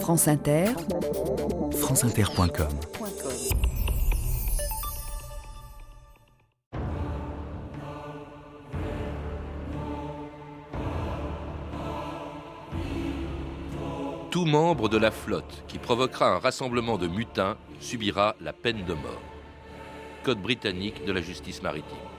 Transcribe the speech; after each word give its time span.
France 0.00 0.28
Inter, 0.28 0.66
franceinter.com 1.72 2.68
Tout 14.30 14.44
membre 14.44 14.88
de 14.88 14.98
la 14.98 15.10
flotte 15.10 15.64
qui 15.66 15.78
provoquera 15.78 16.28
un 16.28 16.38
rassemblement 16.38 16.98
de 16.98 17.08
mutins 17.08 17.56
subira 17.80 18.36
la 18.40 18.52
peine 18.52 18.84
de 18.84 18.92
mort. 18.94 19.22
Code 20.22 20.40
britannique 20.40 21.04
de 21.04 21.12
la 21.12 21.22
justice 21.22 21.62
maritime. 21.62 22.15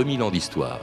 2000 0.00 0.22
ans 0.22 0.30
d'histoire. 0.30 0.80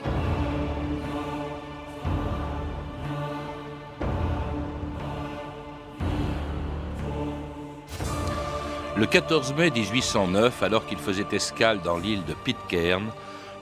Le 8.96 9.08
14 9.08 9.56
mai 9.56 9.72
1809, 9.72 10.62
alors 10.62 10.86
qu'il 10.86 11.00
faisait 11.00 11.26
escale 11.32 11.82
dans 11.82 11.98
l'île 11.98 12.26
de 12.26 12.36
Pitcairn, 12.36 13.08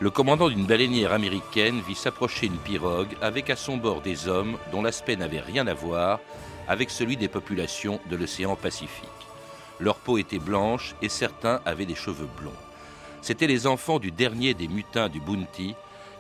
le 0.02 0.10
commandant 0.10 0.50
d'une 0.50 0.66
baleinière 0.66 1.14
américaine 1.14 1.80
vit 1.88 1.96
s'approcher 1.96 2.48
une 2.48 2.58
pirogue 2.58 3.16
avec 3.22 3.50
à 3.50 3.56
son 3.56 3.78
bord 3.78 4.02
des 4.02 4.28
hommes 4.28 4.58
dont 4.74 4.82
l'aspect 4.82 5.16
n'avait 5.16 5.40
rien 5.40 5.68
à 5.68 5.74
voir 5.74 6.20
avec 6.68 6.90
celui 6.90 7.16
des 7.16 7.30
populations 7.30 8.02
de 8.10 8.18
l'océan 8.18 8.58
Pacifique. 8.58 9.08
Leur 9.80 9.96
peau 9.96 10.18
était 10.18 10.38
blanche 10.38 10.96
et 11.02 11.08
certains 11.08 11.62
avaient 11.66 11.86
des 11.86 11.96
cheveux 11.96 12.28
blonds. 12.42 12.65
C'étaient 13.26 13.48
les 13.48 13.66
enfants 13.66 13.98
du 13.98 14.12
dernier 14.12 14.54
des 14.54 14.68
mutins 14.68 15.10
du 15.10 15.20
Bounty 15.20 15.74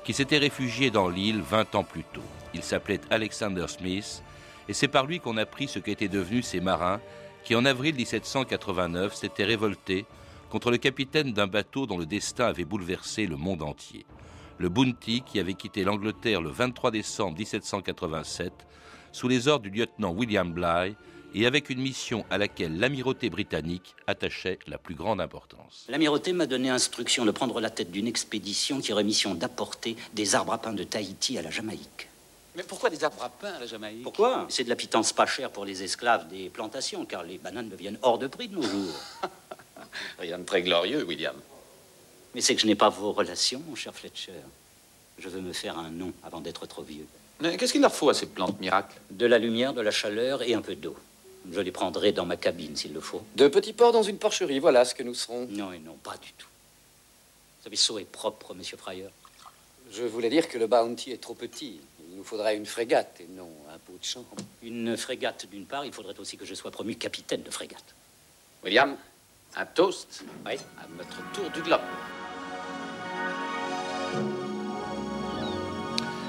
qui 0.04 0.12
s'étaient 0.12 0.40
réfugiés 0.40 0.90
dans 0.90 1.08
l'île 1.08 1.40
20 1.40 1.76
ans 1.76 1.84
plus 1.84 2.04
tôt. 2.04 2.24
Il 2.56 2.64
s'appelait 2.64 3.00
Alexander 3.12 3.68
Smith 3.68 4.24
et 4.68 4.74
c'est 4.74 4.88
par 4.88 5.06
lui 5.06 5.20
qu'on 5.20 5.38
apprit 5.38 5.68
ce 5.68 5.78
qu'étaient 5.78 6.08
devenus 6.08 6.48
ces 6.48 6.62
marins 6.62 7.00
qui, 7.44 7.54
en 7.54 7.64
avril 7.64 7.94
1789, 7.94 9.14
s'étaient 9.14 9.44
révoltés 9.44 10.08
contre 10.50 10.72
le 10.72 10.78
capitaine 10.78 11.32
d'un 11.32 11.46
bateau 11.46 11.86
dont 11.86 12.00
le 12.00 12.08
destin 12.08 12.48
avait 12.48 12.66
bouleversé 12.66 13.28
le 13.28 13.36
monde 13.36 13.62
entier. 13.62 14.04
Le 14.58 14.70
Bounty, 14.70 15.22
qui 15.22 15.40
avait 15.40 15.54
quitté 15.54 15.84
l'Angleterre 15.84 16.42
le 16.42 16.50
23 16.50 16.90
décembre 16.90 17.38
1787, 17.38 18.52
sous 19.12 19.28
les 19.28 19.48
ordres 19.48 19.70
du 19.70 19.70
lieutenant 19.70 20.10
William 20.10 20.52
Bligh, 20.52 20.96
et 21.36 21.46
avec 21.46 21.70
une 21.70 21.82
mission 21.82 22.26
à 22.30 22.38
laquelle 22.38 22.80
l'amirauté 22.80 23.30
britannique 23.30 23.94
attachait 24.08 24.58
la 24.68 24.78
plus 24.78 24.96
grande 24.96 25.20
importance. 25.20 25.86
L'amirauté 25.90 26.32
m'a 26.32 26.46
donné 26.46 26.70
instruction 26.70 27.26
de 27.26 27.32
prendre 27.32 27.60
la 27.60 27.70
tête 27.70 27.92
d'une 27.92 28.08
expédition 28.08 28.80
qui 28.80 28.94
aurait 28.94 29.04
mission 29.04 29.36
d'apporter 29.36 29.98
des 30.14 30.34
arbres 30.34 30.54
à 30.54 30.58
pain 30.58 30.72
de 30.72 30.86
Tahiti 30.86 31.38
à 31.38 31.42
la 31.42 31.52
Jamaïque. 31.52 32.08
Mais 32.56 32.64
pourquoi 32.64 32.90
des 32.90 33.04
arbres 33.04 33.22
à 33.22 33.28
pain 33.28 33.52
à 33.52 33.60
la 33.60 33.66
Jamaïque? 33.66 34.04
Pourquoi? 34.04 34.46
C'est 34.48 34.64
de 34.64 34.70
la 34.70 34.78
pitance 34.78 35.12
pas 35.12 35.26
chère 35.26 35.52
pour 35.52 35.66
les 35.66 35.84
esclaves 35.84 36.30
des 36.30 36.48
plantations, 36.50 37.06
car 37.06 37.24
les 37.24 37.38
bananes 37.38 37.68
deviennent 37.68 38.00
hors 38.02 38.18
de 38.18 38.28
prix 38.28 38.48
de 38.48 38.56
nos 38.56 38.62
jours. 38.62 38.96
Rien 40.20 40.40
de 40.40 40.46
très 40.46 40.62
glorieux, 40.62 41.04
William. 41.04 41.36
Mais 42.34 42.40
c'est 42.40 42.56
que 42.56 42.62
je 42.62 42.68
n'ai 42.68 42.76
pas 42.76 42.88
vos 42.88 43.12
relations, 43.12 43.62
mon 43.68 43.76
cher 43.76 43.94
Fletcher. 43.94 44.32
Je 45.20 45.28
veux 45.28 45.42
me 45.42 45.52
faire 45.52 45.78
un 45.78 45.90
nom 45.90 46.14
avant 46.24 46.40
d'être 46.40 46.66
trop 46.66 46.84
vieux. 46.84 47.08
Qu'est-ce 47.42 47.74
qu'il 47.74 47.82
leur 47.82 47.94
faut 47.94 48.10
à 48.10 48.14
ces 48.14 48.28
plantes 48.28 48.58
miracles? 48.62 49.02
De 49.12 49.26
la 49.26 49.38
lumière, 49.38 49.74
de 49.74 49.82
la 49.82 49.92
chaleur 49.92 50.42
et 50.42 50.54
un 50.54 50.62
peu 50.62 50.76
d'eau. 50.76 50.96
Je 51.52 51.60
les 51.62 51.72
prendrai 51.72 52.12
dans 52.12 52.26
ma 52.26 52.38
cabine 52.38 52.76
s'il 52.76 52.94
le 52.94 53.00
faut. 53.00 53.24
De 53.36 53.48
petits 53.48 53.74
porcs 53.74 53.92
dans 53.94 54.04
une 54.04 54.18
porcherie, 54.18 54.60
voilà 54.60 54.84
ce 54.86 54.96
que 54.96 55.04
nous 55.04 55.14
serons. 55.14 55.48
Non, 55.52 55.72
et 55.72 55.80
non, 55.80 55.96
pas 56.04 56.18
du 56.18 56.32
tout. 56.34 56.48
Ce 57.64 57.70
vaisseau 57.70 58.00
est 58.00 58.06
propre, 58.10 58.54
monsieur 58.54 58.78
Fryer. 58.78 59.10
Je 59.92 60.04
voulais 60.04 60.30
dire 60.30 60.48
que 60.50 60.58
le 60.58 60.68
Bounty 60.68 61.12
est 61.12 61.22
trop 61.22 61.34
petit. 61.36 61.80
Il 62.10 62.18
nous 62.18 62.24
faudrait 62.24 62.56
une 62.58 62.66
frégate 62.66 63.20
et 63.22 63.28
non 63.36 63.50
un 63.74 63.78
pot 63.78 63.98
de 64.00 64.04
chambre. 64.06 64.28
Une 64.64 64.98
frégate 64.98 65.46
d'une 65.50 65.66
part, 65.66 65.86
il 65.86 65.94
faudrait 65.94 66.20
aussi 66.20 66.38
que 66.38 66.46
je 66.46 66.54
sois 66.56 66.72
promu 66.72 66.96
capitaine 66.96 67.44
de 67.44 67.52
frégate. 67.52 67.96
William, 68.64 68.96
un 69.56 69.66
toast 69.66 70.24
Oui. 70.46 70.54
à 70.78 70.88
notre 70.98 71.32
tour 71.34 71.50
du 71.52 71.62
globe. 71.62 71.82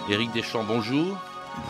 Éric 0.09 0.31
Deschamps, 0.33 0.65
bonjour. 0.65 1.19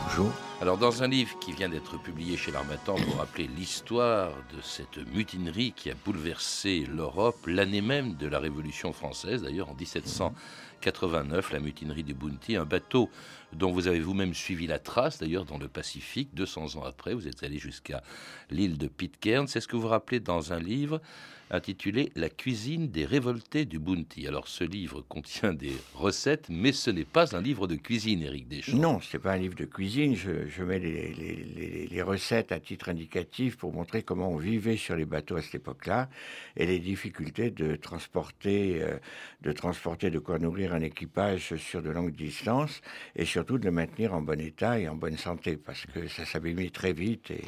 Bonjour. 0.03 0.31
Alors, 0.59 0.79
dans 0.79 1.03
un 1.03 1.07
livre 1.07 1.37
qui 1.37 1.51
vient 1.51 1.69
d'être 1.69 2.01
publié 2.01 2.35
chez 2.35 2.51
l'Armatan 2.51 2.95
pour 2.95 3.17
rappeler 3.17 3.47
l'histoire 3.47 4.31
de 4.55 4.61
cette 4.63 4.97
mutinerie 5.13 5.71
qui 5.71 5.91
a 5.91 5.93
bouleversé 6.03 6.83
l'Europe 6.89 7.45
l'année 7.45 7.81
même 7.81 8.15
de 8.15 8.25
la 8.25 8.39
Révolution 8.39 8.91
française, 8.91 9.43
d'ailleurs 9.43 9.69
en 9.69 9.75
1789, 9.75 11.51
la 11.51 11.59
mutinerie 11.59 12.03
du 12.03 12.15
Bounty, 12.15 12.55
un 12.55 12.65
bateau 12.65 13.11
dont 13.53 13.71
vous 13.71 13.87
avez 13.87 13.99
vous-même 13.99 14.33
suivi 14.33 14.65
la 14.65 14.79
trace, 14.79 15.19
d'ailleurs 15.19 15.45
dans 15.45 15.59
le 15.59 15.67
Pacifique, 15.67 16.33
200 16.33 16.77
ans 16.77 16.83
après, 16.85 17.13
vous 17.13 17.27
êtes 17.27 17.43
allé 17.43 17.59
jusqu'à 17.59 18.01
l'île 18.49 18.79
de 18.79 18.87
Pitcairn. 18.87 19.45
C'est 19.45 19.61
ce 19.61 19.67
que 19.67 19.75
vous 19.75 19.87
rappelez 19.87 20.19
dans 20.19 20.53
un 20.53 20.59
livre 20.59 21.01
intitulé 21.49 22.11
La 22.15 22.29
cuisine 22.29 22.89
des 22.89 23.05
révoltés 23.05 23.65
du 23.65 23.79
Bounty. 23.79 24.27
Alors 24.27 24.47
ce 24.47 24.63
livre 24.63 25.01
contient 25.01 25.53
des 25.53 25.73
recettes, 25.93 26.47
mais 26.49 26.71
ce 26.71 26.89
n'est 26.89 27.05
pas 27.05 27.35
un 27.35 27.41
livre 27.41 27.67
de 27.67 27.75
cuisine, 27.75 28.21
Éric 28.21 28.47
Deschamps. 28.47 28.77
Non, 28.77 28.99
ce 28.99 29.15
n'est 29.15 29.23
pas 29.23 29.33
un 29.33 29.37
livre 29.37 29.55
de 29.55 29.65
cuisine. 29.65 30.15
Je, 30.15 30.63
mets 30.63 30.79
les, 30.79 32.01
recettes 32.01 32.51
à 32.51 32.59
titre 32.59 32.89
indicatif 32.89 33.57
pour 33.57 33.73
montrer 33.73 34.03
comment 34.03 34.29
on 34.29 34.37
vivait 34.37 34.77
sur 34.77 34.95
les 34.95 35.05
bateaux 35.05 35.35
à 35.35 35.41
cette 35.41 35.55
époque-là 35.55 36.09
et 36.55 36.65
les 36.65 36.79
difficultés 36.79 37.49
de 37.49 37.75
transporter, 37.75 38.81
euh, 38.81 38.97
de 39.41 39.51
transporter 39.51 40.09
de 40.09 40.19
quoi 40.19 40.39
nourrir 40.39 40.73
un 40.73 40.81
équipage 40.81 41.55
sur 41.55 41.81
de 41.81 41.89
longues 41.89 42.15
distances 42.15 42.81
et 43.15 43.25
surtout 43.25 43.57
de 43.57 43.65
le 43.65 43.71
maintenir 43.71 44.13
en 44.13 44.21
bon 44.21 44.39
état 44.39 44.79
et 44.79 44.87
en 44.87 44.95
bonne 44.95 45.17
santé 45.17 45.57
parce 45.57 45.85
que 45.85 46.07
ça 46.07 46.25
s'abîmait 46.25 46.69
très 46.69 46.93
vite 46.93 47.31
et 47.31 47.43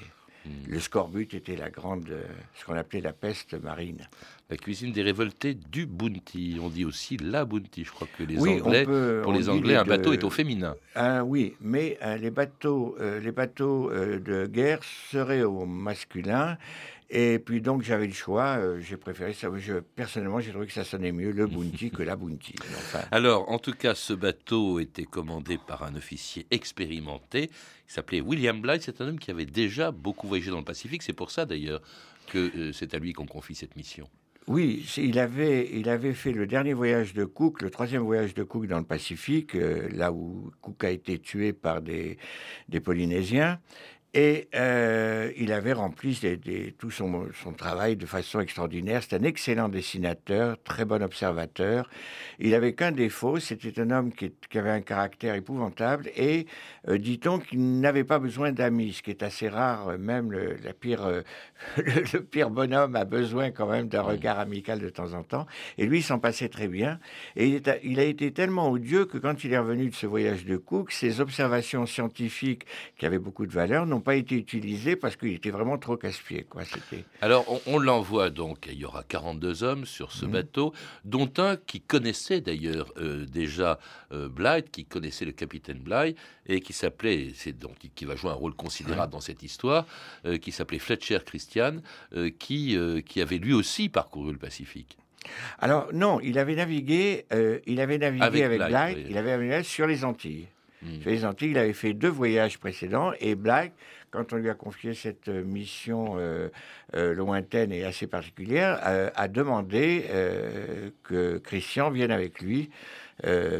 Le 0.67 0.79
scorbut 0.79 1.33
était 1.33 1.55
la 1.55 1.69
grande, 1.69 2.07
ce 2.55 2.65
qu'on 2.65 2.75
appelait 2.75 3.01
la 3.01 3.13
peste 3.13 3.53
marine. 3.61 4.07
La 4.49 4.57
cuisine 4.57 4.91
des 4.91 5.03
révoltés 5.03 5.53
du 5.53 5.85
Bounty. 5.85 6.57
On 6.59 6.69
dit 6.69 6.83
aussi 6.83 7.17
la 7.17 7.45
Bounty. 7.45 7.83
Je 7.83 7.91
crois 7.91 8.07
que 8.17 8.23
les 8.23 8.39
Anglais, 8.39 8.83
pour 9.21 9.31
les 9.31 9.47
Anglais, 9.47 9.75
un 9.75 9.83
bateau 9.83 10.11
est 10.11 10.23
au 10.23 10.31
féminin. 10.31 10.75
Ah, 10.95 11.23
oui, 11.23 11.55
mais 11.61 11.99
euh, 12.01 12.17
les 12.17 12.31
bateaux, 12.31 12.95
euh, 12.99 13.19
les 13.19 13.31
bateaux 13.31 13.91
euh, 13.91 14.17
de 14.17 14.47
guerre 14.47 14.79
seraient 15.11 15.43
au 15.43 15.67
masculin. 15.67 16.57
Et 17.09 17.39
puis 17.39 17.59
donc 17.59 17.81
j'avais 17.81 18.05
le 18.05 18.13
choix, 18.13 18.59
j'ai 18.79 18.97
préféré 18.97 19.33
ça. 19.33 19.49
Je, 19.57 19.79
personnellement, 19.79 20.39
j'ai 20.39 20.51
trouvé 20.51 20.67
que 20.67 20.73
ça 20.73 20.83
sonnait 20.83 21.11
mieux 21.11 21.31
le 21.31 21.47
Bounty 21.47 21.89
que 21.89 22.03
la 22.03 22.15
Bounty. 22.15 22.55
Alors, 23.11 23.49
en 23.49 23.57
tout 23.57 23.73
cas, 23.73 23.95
ce 23.95 24.13
bateau 24.13 24.79
était 24.79 25.05
commandé 25.05 25.57
par 25.57 25.83
un 25.83 25.95
officier 25.95 26.45
expérimenté 26.51 27.47
qui 27.47 27.93
s'appelait 27.93 28.21
William 28.21 28.61
Blythe. 28.61 28.83
C'est 28.83 29.01
un 29.01 29.07
homme 29.07 29.19
qui 29.19 29.31
avait 29.31 29.47
déjà 29.47 29.91
beaucoup 29.91 30.27
voyagé 30.27 30.51
dans 30.51 30.59
le 30.59 30.65
Pacifique. 30.65 31.01
C'est 31.01 31.13
pour 31.13 31.31
ça 31.31 31.45
d'ailleurs 31.45 31.81
que 32.27 32.71
c'est 32.73 32.93
à 32.93 32.99
lui 32.99 33.13
qu'on 33.13 33.25
confie 33.25 33.55
cette 33.55 33.75
mission. 33.75 34.07
Oui, 34.49 34.83
il 34.97 35.19
avait, 35.19 35.69
il 35.73 35.89
avait 35.89 36.15
fait 36.15 36.31
le 36.31 36.47
dernier 36.47 36.73
voyage 36.73 37.13
de 37.13 37.23
Cook, 37.23 37.61
le 37.61 37.69
troisième 37.69 38.01
voyage 38.01 38.33
de 38.33 38.41
Cook 38.41 38.65
dans 38.65 38.79
le 38.79 38.83
Pacifique, 38.83 39.53
euh, 39.53 39.87
là 39.91 40.11
où 40.11 40.51
Cook 40.61 40.83
a 40.83 40.89
été 40.89 41.19
tué 41.19 41.53
par 41.53 41.83
des, 41.83 42.17
des 42.67 42.79
Polynésiens. 42.79 43.59
Et 44.15 44.47
euh, 44.55 45.31
il 45.37 45.51
avait 45.51 45.73
rempli 45.73 46.19
tout 46.79 46.89
son, 46.89 47.27
travail 47.55 47.95
de 47.95 48.07
façon 48.07 48.39
extraordinaire. 48.39 49.03
C'est 49.07 49.15
un 49.15 49.23
excellent 49.23 49.69
dessinateur, 49.69 50.57
très 50.63 50.83
bon 50.83 51.03
observateur. 51.03 51.87
Il 52.39 52.55
avait 52.55 52.73
qu'un 52.73 52.91
défaut, 52.91 53.37
c'était 53.37 53.79
un 53.79 53.91
homme 53.91 54.11
qui, 54.11 54.31
avait 54.57 54.71
un 54.71 54.81
caractère 54.81 55.35
épouvantable 55.35 56.09
et, 56.15 56.47
euh, 56.87 56.97
dit-on, 56.97 57.37
qu'il 57.37 57.79
n'avait 57.81 58.03
pas 58.03 58.17
besoin 58.17 58.51
d'amis, 58.51 58.93
ce 58.93 59.03
qui 59.03 59.11
est 59.11 59.21
assez 59.21 59.47
rare. 59.47 59.99
Même 59.99 60.31
le, 60.31 60.55
la 60.63 60.73
pire, 60.73 61.05
euh, 61.05 61.21
le, 61.77 62.19
pire 62.19 62.49
bonhomme 62.49 62.95
a 62.95 63.05
besoin 63.05 63.51
quand 63.51 63.67
même 63.67 63.89
d'un 63.89 64.01
regard 64.01 64.39
amical 64.39 64.79
de 64.79 64.89
temps 64.89 65.13
en 65.13 65.21
temps. 65.21 65.45
Et 65.77 65.85
lui, 65.85 65.99
il 65.99 66.03
s'en 66.03 66.17
passait 66.17 66.49
très 66.49 66.67
bien. 66.67 66.99
Et 67.35 67.47
il, 67.47 67.61
il 67.83 67.99
a 67.99 68.05
été 68.05 68.31
tellement 68.31 68.71
odieux 68.71 69.05
que 69.05 69.19
quand 69.19 69.43
il 69.43 69.53
est 69.53 69.59
revenu 69.59 69.89
de 69.89 69.95
ce 69.95 70.07
voyage 70.07 70.45
de 70.45 70.57
Cook, 70.57 70.91
ses 70.91 71.21
observations 71.21 71.85
scientifiques, 71.85 72.65
qui 72.97 73.05
avaient 73.05 73.19
beaucoup 73.19 73.45
de 73.45 73.51
valeur, 73.51 73.85
n'ont 73.85 73.98
pas 73.99 74.15
été 74.15 74.35
utilisé 74.35 74.95
parce 74.95 75.15
qu'il 75.15 75.33
était 75.33 75.51
vraiment 75.51 75.77
trop 75.77 75.97
casse-pied. 75.97 76.45
Quoi. 76.49 76.63
Alors, 77.21 77.45
on, 77.67 77.79
l'envoie 77.79 78.29
donc, 78.29 78.67
il 78.71 78.79
y 78.79 78.85
aura 78.85 79.03
42 79.03 79.63
hommes 79.63 79.85
sur 79.85 80.11
ce 80.11 80.25
mhm. 80.25 80.31
bateau, 80.31 80.73
dont 81.05 81.31
un 81.37 81.55
qui 81.57 81.81
connaissait 81.81 82.41
d'ailleurs 82.41 82.91
euh, 82.97 83.25
déjà 83.25 83.79
euh, 84.11 84.29
Blythe, 84.29 84.71
qui 84.71 84.85
connaissait 84.85 85.25
le 85.25 85.31
capitaine 85.31 85.79
Blythe, 85.79 86.17
et 86.45 86.61
qui 86.61 86.73
s'appelait, 86.73 87.31
c'est 87.35 87.57
donc 87.57 87.75
qui 87.95 88.05
va 88.05 88.15
jouer 88.15 88.31
un 88.31 88.35
rôle 88.35 88.53
considérable 88.53 89.11
dans 89.11 89.21
cette 89.21 89.43
histoire, 89.43 89.85
euh, 90.25 90.37
qui 90.37 90.51
s'appelait 90.51 90.79
Fletcher 90.79 91.19
Christian, 91.25 91.77
qui, 92.39 92.77
qui 93.05 93.21
avait 93.21 93.37
lui 93.37 93.53
aussi 93.53 93.89
parcouru 93.89 94.31
le 94.31 94.37
Pacifique. 94.39 94.97
Alors 95.59 95.89
non, 95.93 96.19
il 96.21 96.39
avait 96.39 96.55
navigué, 96.55 97.25
euh, 97.33 97.59
il 97.65 97.81
avait 97.81 97.97
navigué 97.97 98.23
Avec 98.23 98.43
avec, 98.43 98.59
Bligh, 98.59 98.69
Bligh, 98.69 98.95
oui. 98.95 99.05
il 99.09 99.17
avait 99.17 99.31
navigué 99.31 99.63
sur 99.63 99.87
les 99.87 100.05
Antilles. 100.05 100.47
Hmm. 100.81 101.01
Sur 101.01 101.11
les 101.11 101.25
Antilles, 101.25 101.51
il 101.51 101.57
avait 101.57 101.73
fait 101.73 101.93
deux 101.93 102.09
voyages 102.09 102.57
précédents 102.57 103.11
et 103.19 103.35
Bligh, 103.35 103.71
quand 104.11 104.33
on 104.33 104.37
lui 104.37 104.49
a 104.49 104.53
confié 104.53 104.93
cette 104.93 105.27
euh, 105.27 105.43
mission 105.43 106.15
euh, 106.17 106.49
euh, 106.95 107.13
lointaine 107.13 107.71
et 107.71 107.83
assez 107.83 108.07
particulière, 108.07 108.79
euh, 108.85 109.09
a 109.15 109.27
demandé 109.27 110.05
que 111.03 111.37
Christian 111.39 111.91
vienne 111.91 112.11
avec 112.11 112.41
lui 112.41 112.69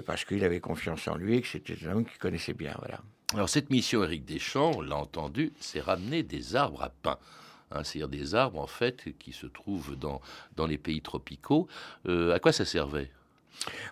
parce 0.05 0.23
qu'il 0.23 0.43
avait 0.45 0.61
confiance 0.61 1.07
en 1.07 1.17
lui 1.17 1.37
et 1.37 1.41
que 1.41 1.47
c'était 1.47 1.75
un 1.85 1.91
homme 1.91 2.05
qu'il 2.05 2.17
connaissait 2.17 2.53
bien. 2.53 2.73
Voilà. 2.79 3.01
Alors 3.33 3.49
cette 3.49 3.69
mission, 3.69 4.03
Éric 4.03 4.25
Deschamps, 4.25 4.71
on 4.77 4.81
l'a 4.81 4.95
entendu, 4.95 5.51
c'est 5.59 5.81
ramener 5.81 6.23
des 6.23 6.55
arbres 6.55 6.81
à 6.81 6.89
pain. 6.89 7.17
Hein, 7.71 7.83
C'est-à-dire 7.83 8.07
des 8.07 8.33
arbres, 8.33 8.59
en 8.59 8.67
fait, 8.67 9.15
qui 9.19 9.33
se 9.33 9.45
trouvent 9.45 9.95
dans, 9.95 10.21
dans 10.55 10.65
les 10.65 10.77
pays 10.77 11.01
tropicaux. 11.01 11.67
À 12.07 12.39
quoi 12.39 12.51
ça 12.51 12.65
servait? 12.65 13.11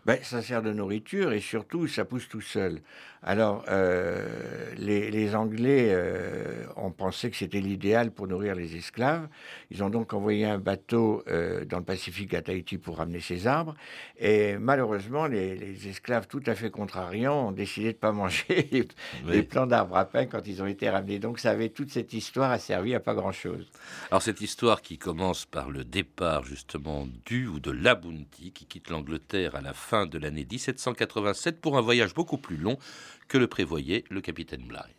Ben, 0.05 0.17
ça 0.23 0.41
sert 0.41 0.61
de 0.61 0.71
nourriture 0.71 1.33
et 1.33 1.41
surtout, 1.41 1.87
ça 1.87 2.05
pousse 2.05 2.29
tout 2.29 2.41
seul. 2.41 2.81
Alors, 3.23 3.65
euh, 3.69 4.73
les, 4.77 5.09
les 5.11 5.35
Anglais 5.35 5.87
euh, 5.89 6.63
ont 6.75 6.91
pensé 6.91 7.29
que 7.29 7.35
c'était 7.35 7.59
l'idéal 7.59 8.11
pour 8.11 8.27
nourrir 8.27 8.55
les 8.55 8.75
esclaves. 8.75 9.27
Ils 9.71 9.83
ont 9.83 9.89
donc 9.89 10.13
envoyé 10.13 10.45
un 10.45 10.59
bateau 10.59 11.23
euh, 11.27 11.65
dans 11.65 11.79
le 11.79 11.83
Pacifique 11.83 12.33
à 12.33 12.41
Tahiti 12.41 12.77
pour 12.77 12.97
ramener 12.97 13.19
ces 13.19 13.47
arbres. 13.47 13.73
Et 14.19 14.57
malheureusement, 14.57 15.25
les, 15.25 15.55
les 15.55 15.87
esclaves 15.87 16.27
tout 16.27 16.43
à 16.45 16.55
fait 16.55 16.69
contrariants 16.69 17.49
ont 17.49 17.51
décidé 17.51 17.87
de 17.87 17.93
ne 17.93 17.99
pas 17.99 18.11
manger 18.13 18.69
les, 18.71 18.87
les 19.25 19.43
plants 19.43 19.67
d'arbres 19.67 19.97
à 19.97 20.05
pain 20.05 20.25
quand 20.25 20.45
ils 20.47 20.61
ont 20.61 20.67
été 20.67 20.89
ramenés. 20.89 21.19
Donc, 21.19 21.39
ça 21.39 21.51
avait 21.51 21.69
toute 21.69 21.89
cette 21.89 22.13
histoire 22.13 22.51
a 22.51 22.59
servi 22.59 22.93
à 22.93 22.99
pas 22.99 23.15
grand-chose. 23.15 23.69
Alors 24.11 24.21
cette 24.21 24.41
histoire 24.41 24.81
qui 24.81 24.97
commence 24.97 25.45
par 25.45 25.69
le 25.69 25.83
départ 25.83 26.43
justement 26.43 27.07
du 27.25 27.47
ou 27.47 27.59
de 27.59 27.71
la 27.71 27.95
Bounty 27.95 28.51
qui 28.51 28.65
quitte 28.65 28.89
l'Angleterre 28.89 29.55
à 29.55 29.61
la 29.61 29.73
fin 29.73 30.05
de 30.05 30.17
l'année 30.17 30.45
1787 30.49 31.59
pour 31.61 31.77
un 31.77 31.81
voyage 31.81 32.13
beaucoup 32.13 32.37
plus 32.37 32.57
long 32.57 32.77
que 33.27 33.37
le 33.37 33.47
prévoyait 33.47 34.03
le 34.09 34.21
capitaine 34.21 34.63
Bligh. 34.63 34.95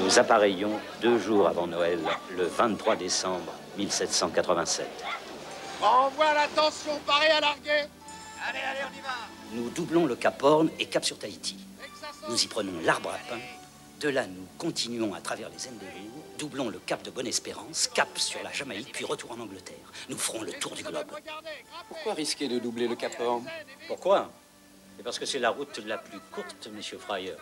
Nous 0.00 0.18
appareillons 0.18 0.80
deux 1.00 1.18
jours 1.18 1.48
avant 1.48 1.66
Noël, 1.66 2.00
le 2.36 2.44
23 2.44 2.96
décembre 2.96 3.52
1787. 3.76 4.86
Envoie 5.80 6.34
l'attention, 6.34 6.98
paré 7.06 7.28
à 7.28 7.40
larguer 7.40 7.84
Allez, 8.48 8.58
allez, 8.58 8.80
on 8.82 8.98
y 8.98 9.00
va 9.00 9.62
Nous 9.62 9.70
doublons 9.70 10.06
le 10.06 10.16
Cap 10.16 10.42
Horn 10.42 10.70
et 10.78 10.86
Cap 10.86 11.04
sur 11.04 11.18
Tahiti. 11.18 11.56
Nous 12.28 12.42
y 12.42 12.46
prenons 12.46 12.72
l'arbre 12.84 13.10
à 13.10 13.18
pain. 13.28 13.40
De 14.00 14.08
là, 14.08 14.26
nous 14.26 14.46
continuons 14.58 15.14
à 15.14 15.20
travers 15.20 15.48
les 15.48 15.66
ailes 15.66 15.78
de 15.78 15.86
doublons 16.42 16.70
le 16.70 16.80
cap 16.80 17.04
de 17.04 17.10
Bonne-Espérance, 17.12 17.86
cap 17.94 18.18
sur 18.18 18.42
la 18.42 18.50
Jamaïque, 18.50 18.90
puis 18.92 19.04
retour 19.04 19.30
en 19.30 19.38
Angleterre. 19.38 19.76
Nous 20.08 20.18
ferons 20.18 20.42
le 20.42 20.52
tour 20.52 20.72
du 20.74 20.82
globe. 20.82 21.06
Pourquoi 21.86 22.14
risquer 22.14 22.48
de 22.48 22.58
doubler 22.58 22.88
le 22.88 22.96
Cap 22.96 23.12
Horn? 23.20 23.44
Pourquoi? 23.86 24.28
C'est 24.96 25.02
parce 25.02 25.18
que 25.18 25.26
c'est 25.26 25.38
la 25.38 25.50
route 25.50 25.78
la 25.86 25.98
plus 25.98 26.20
courte, 26.30 26.68
monsieur 26.72 26.98
Fryer. 26.98 27.34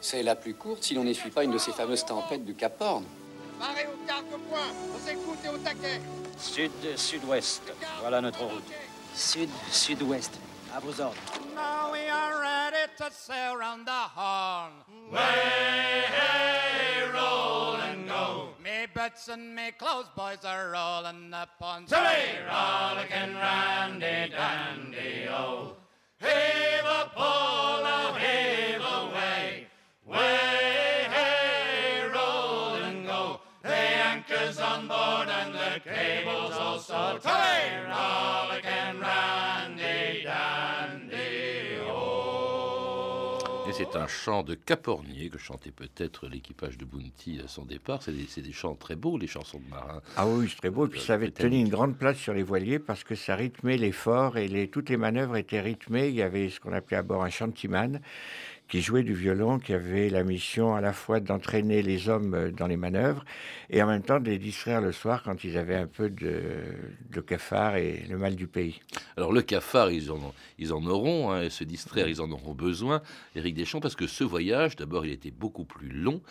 C'est 0.00 0.22
la 0.22 0.34
plus 0.34 0.54
courte 0.54 0.82
si 0.82 0.94
l'on 0.94 1.04
n'essuie 1.04 1.30
pas 1.30 1.44
une 1.44 1.52
de 1.52 1.58
ces 1.58 1.72
fameuses 1.72 2.04
tempêtes 2.04 2.44
du 2.44 2.54
Cap 2.54 2.80
Horn. 2.80 3.04
Paré 3.58 3.86
au 3.86 4.06
carque-point, 4.06 4.72
on 4.94 4.98
s'écoute 4.98 5.38
et 5.44 5.48
au 5.48 5.58
taquet. 5.58 6.00
Sud-sud-ouest, 6.38 7.62
voilà 8.00 8.20
notre 8.20 8.44
route. 8.44 8.64
Sud-sud-ouest. 9.14 10.38
À 10.74 10.80
vos 10.80 11.00
ordres. 11.02 11.20
Now 11.54 11.92
we 11.92 12.08
are 12.08 12.40
ready 12.40 12.90
to 12.96 13.04
sail 13.10 13.56
round 13.56 13.86
the 13.86 13.90
horn. 13.92 14.72
Me 18.58 18.86
boots 18.94 19.28
and 19.28 19.54
me 19.54 19.70
clothes, 19.72 20.08
boys 20.16 20.42
are 20.44 20.70
rolling 20.70 21.30
upon. 21.34 21.86
Say, 21.86 22.38
rollicking 22.48 23.34
randy 23.36 24.32
dandy 24.32 25.28
oh. 25.28 25.76
Heave 26.22 26.84
a 26.84 27.10
now 27.82 28.14
heave 28.14 28.80
away. 28.80 29.66
Way, 30.06 31.06
hey, 31.10 32.06
roll 32.14 32.74
and 32.74 33.04
go. 33.04 33.40
Anchor's 33.64 34.60
on 34.60 34.86
board 34.86 35.28
and 35.28 35.82
cable's 35.82 36.54
also 36.54 37.18
c'est 43.90 43.98
un 43.98 44.06
chant 44.06 44.42
de 44.42 44.54
Capornier 44.54 45.28
que 45.28 45.38
chantait 45.38 45.70
peut-être 45.70 46.28
l'équipage 46.28 46.78
de 46.78 46.84
Bounty 46.84 47.40
à 47.44 47.48
son 47.48 47.64
départ. 47.64 48.02
C'est 48.02 48.12
des, 48.12 48.52
chants 48.52 48.74
très 48.74 48.96
beaux, 48.96 49.18
les 49.18 49.26
chansons 49.26 49.58
de 49.58 49.68
marins. 49.70 50.00
Ah 50.16 50.26
oui, 50.26 50.46
c'est 50.48 50.56
très 50.56 50.70
beau. 50.70 50.86
Et 50.86 50.90
puis 50.90 51.00
Euh, 51.00 51.04
ça 51.04 51.14
avait 51.14 51.26
britannique. 51.26 51.52
tenu 51.52 51.62
une 51.62 51.68
grande 51.70 51.96
place 51.96 52.16
sur 52.16 52.34
les 52.34 52.42
voiliers 52.42 52.78
parce 52.78 53.04
que 53.04 53.14
ça 53.14 53.34
rythmait 53.36 53.76
l'effort 53.76 54.36
et 54.38 54.48
les, 54.48 54.68
toutes 54.68 54.90
les 54.90 54.96
manœuvres 54.96 55.36
étaient 55.36 55.60
rythmées. 55.60 56.08
Il 56.08 56.14
y 56.14 56.22
avait 56.22 56.50
ce 56.50 56.60
qu'on 56.60 56.72
appelait 56.72 56.96
à 56.96 57.02
bord 57.02 57.24
un 57.24 57.30
chantiman 57.30 58.00
qui 58.72 58.80
jouait 58.80 59.02
du 59.02 59.12
violon, 59.12 59.58
qui 59.58 59.74
avait 59.74 60.08
la 60.08 60.24
mission 60.24 60.74
à 60.74 60.80
la 60.80 60.94
fois 60.94 61.20
d'entraîner 61.20 61.82
les 61.82 62.08
hommes 62.08 62.32
euh, 62.32 62.50
dans 62.50 62.66
les 62.66 62.78
manœuvres 62.78 63.22
et 63.68 63.82
en 63.82 63.86
même 63.86 64.00
temps 64.00 64.18
de 64.18 64.30
les 64.30 64.38
distraire 64.38 64.80
le 64.80 64.92
soir 64.92 65.22
quand 65.22 65.44
ils 65.44 65.58
avaient 65.58 65.76
un 65.76 65.86
peu 65.86 66.08
de, 66.08 66.40
de 67.10 67.20
cafard 67.20 67.76
et 67.76 68.06
le 68.08 68.16
mal 68.16 68.34
du 68.34 68.46
pays. 68.46 68.80
Alors 69.18 69.30
le 69.30 69.42
cafard, 69.42 69.90
ils 69.90 70.10
en, 70.10 70.32
ils 70.58 70.72
en 70.72 70.86
auront, 70.86 71.32
hein, 71.32 71.50
se 71.50 71.64
distraire, 71.64 72.08
ils 72.08 72.22
en 72.22 72.30
auront 72.30 72.54
besoin, 72.54 73.02
Éric 73.36 73.56
Deschamps, 73.56 73.80
parce 73.80 73.94
que 73.94 74.06
ce 74.06 74.24
voyage, 74.24 74.74
d'abord, 74.76 75.04
il 75.04 75.12
était 75.12 75.30
beaucoup 75.30 75.66
plus 75.66 75.90
long, 75.90 76.22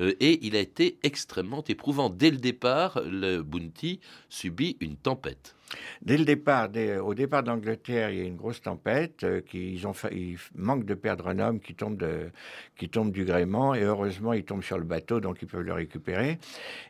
euh, 0.00 0.14
et 0.20 0.46
il 0.46 0.56
a 0.56 0.60
été 0.60 0.98
extrêmement 1.02 1.62
éprouvant. 1.68 2.08
Dès 2.08 2.30
le 2.30 2.38
départ, 2.38 3.02
le 3.04 3.42
Bounty 3.42 4.00
subit 4.30 4.78
une 4.80 4.96
tempête. 4.96 5.54
Dès 6.02 6.16
le 6.16 6.24
départ, 6.24 6.68
dès- 6.68 6.98
au 6.98 7.14
départ 7.14 7.42
d'Angleterre, 7.42 8.10
il 8.10 8.18
y 8.18 8.20
a 8.22 8.24
une 8.24 8.36
grosse 8.36 8.60
tempête. 8.62 9.24
euh, 9.24 9.40
qui, 9.40 9.72
ils, 9.74 9.86
ont 9.86 9.92
fa- 9.92 10.10
ils 10.10 10.38
manquent 10.54 10.84
de 10.86 10.94
perdre 10.94 11.28
un 11.28 11.38
homme 11.38 11.60
qui 11.60 11.74
tombe, 11.74 11.96
de, 11.96 12.30
qui 12.76 12.88
tombe 12.88 13.12
du 13.12 13.24
gréement. 13.24 13.74
Et 13.74 13.82
heureusement, 13.82 14.32
il 14.32 14.44
tombe 14.44 14.62
sur 14.62 14.78
le 14.78 14.84
bateau, 14.84 15.20
donc 15.20 15.38
ils 15.42 15.48
peuvent 15.48 15.60
le 15.62 15.72
récupérer. 15.72 16.38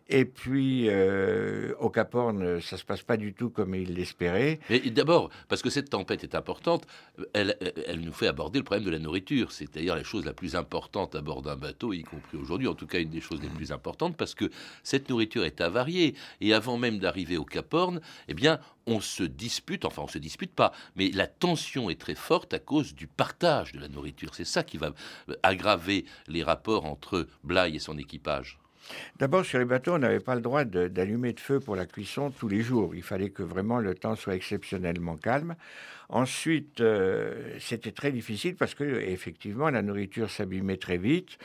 Et 0.08 0.24
puis, 0.24 0.86
euh, 0.88 1.72
au 1.78 1.88
Cap 1.90 2.14
Horn, 2.14 2.60
ça 2.60 2.76
se 2.76 2.84
passe 2.84 3.02
pas 3.02 3.16
du 3.16 3.32
tout 3.32 3.50
comme 3.50 3.74
ils 3.74 3.94
l'espéraient. 3.94 4.58
Mais 4.68 4.80
d'abord, 4.90 5.30
parce 5.48 5.62
que 5.62 5.70
cette 5.70 5.90
tempête 5.90 6.22
est 6.24 6.34
importante, 6.34 6.86
elle, 7.32 7.56
elle- 7.60 7.72
elle 7.86 8.00
nous 8.00 8.12
fait 8.12 8.26
aborder 8.26 8.58
le 8.58 8.64
problème 8.64 8.84
de 8.86 8.90
la 8.90 8.98
nourriture, 8.98 9.52
c'est-à-dire 9.52 9.94
la 9.94 10.02
chose 10.04 10.24
la 10.24 10.32
plus 10.32 10.56
importante 10.56 11.14
à 11.14 11.20
bord 11.20 11.42
d'un 11.42 11.56
bateau, 11.56 11.92
y 11.92 12.02
compris 12.02 12.38
aujourd'hui, 12.38 12.66
en 12.68 12.74
tout 12.74 12.86
cas 12.86 12.98
une 13.00 13.10
des 13.10 13.20
choses 13.20 13.40
les 13.42 13.48
plus 13.48 13.72
importantes, 13.72 14.16
parce 14.16 14.34
que 14.34 14.50
cette 14.82 15.08
nourriture 15.08 15.44
est 15.44 15.60
avariée. 15.60 16.14
Et 16.40 16.54
avant 16.54 16.76
même 16.76 16.98
d'arriver 16.98 17.36
au 17.36 17.44
Cap 17.44 17.72
Horn, 17.72 18.00
eh 18.28 18.34
bien, 18.34 18.58
on 18.86 19.00
se 19.00 19.22
dispute, 19.22 19.84
enfin 19.84 20.02
on 20.02 20.08
se 20.08 20.18
dispute 20.18 20.54
pas, 20.54 20.72
mais 20.96 21.10
la 21.10 21.26
tension 21.26 21.90
est 21.90 22.00
très 22.00 22.14
forte 22.14 22.54
à 22.54 22.58
cause 22.58 22.94
du 22.94 23.06
partage 23.06 23.72
de 23.72 23.78
la 23.78 23.88
nourriture. 23.88 24.34
C'est 24.34 24.44
ça 24.44 24.62
qui 24.62 24.78
va 24.78 24.92
euh, 25.28 25.36
aggraver 25.42 26.04
les 26.26 26.42
rapports 26.42 26.86
entre 26.86 27.28
Bligh 27.44 27.76
et 27.76 27.78
son 27.78 27.98
équipage. 27.98 28.58
D'abord, 29.18 29.44
sur 29.44 29.58
les 29.58 29.64
bateaux, 29.64 29.92
on 29.94 29.98
n'avait 29.98 30.20
pas 30.20 30.34
le 30.34 30.40
droit 30.40 30.64
d'allumer 30.64 31.32
de 31.32 31.40
feu 31.40 31.60
pour 31.60 31.76
la 31.76 31.86
cuisson 31.86 32.30
tous 32.30 32.48
les 32.48 32.62
jours. 32.62 32.94
Il 32.94 33.02
fallait 33.02 33.30
que 33.30 33.42
vraiment 33.42 33.78
le 33.78 33.94
temps 33.94 34.16
soit 34.16 34.34
exceptionnellement 34.34 35.16
calme. 35.16 35.54
Ensuite, 36.12 36.80
euh, 36.80 37.56
c'était 37.60 37.92
très 37.92 38.10
difficile 38.10 38.56
parce 38.56 38.74
que 38.74 38.82
effectivement, 38.82 39.70
la 39.70 39.80
nourriture 39.80 40.28
s'abîmait 40.28 40.76
très 40.76 40.96
vite 40.96 41.38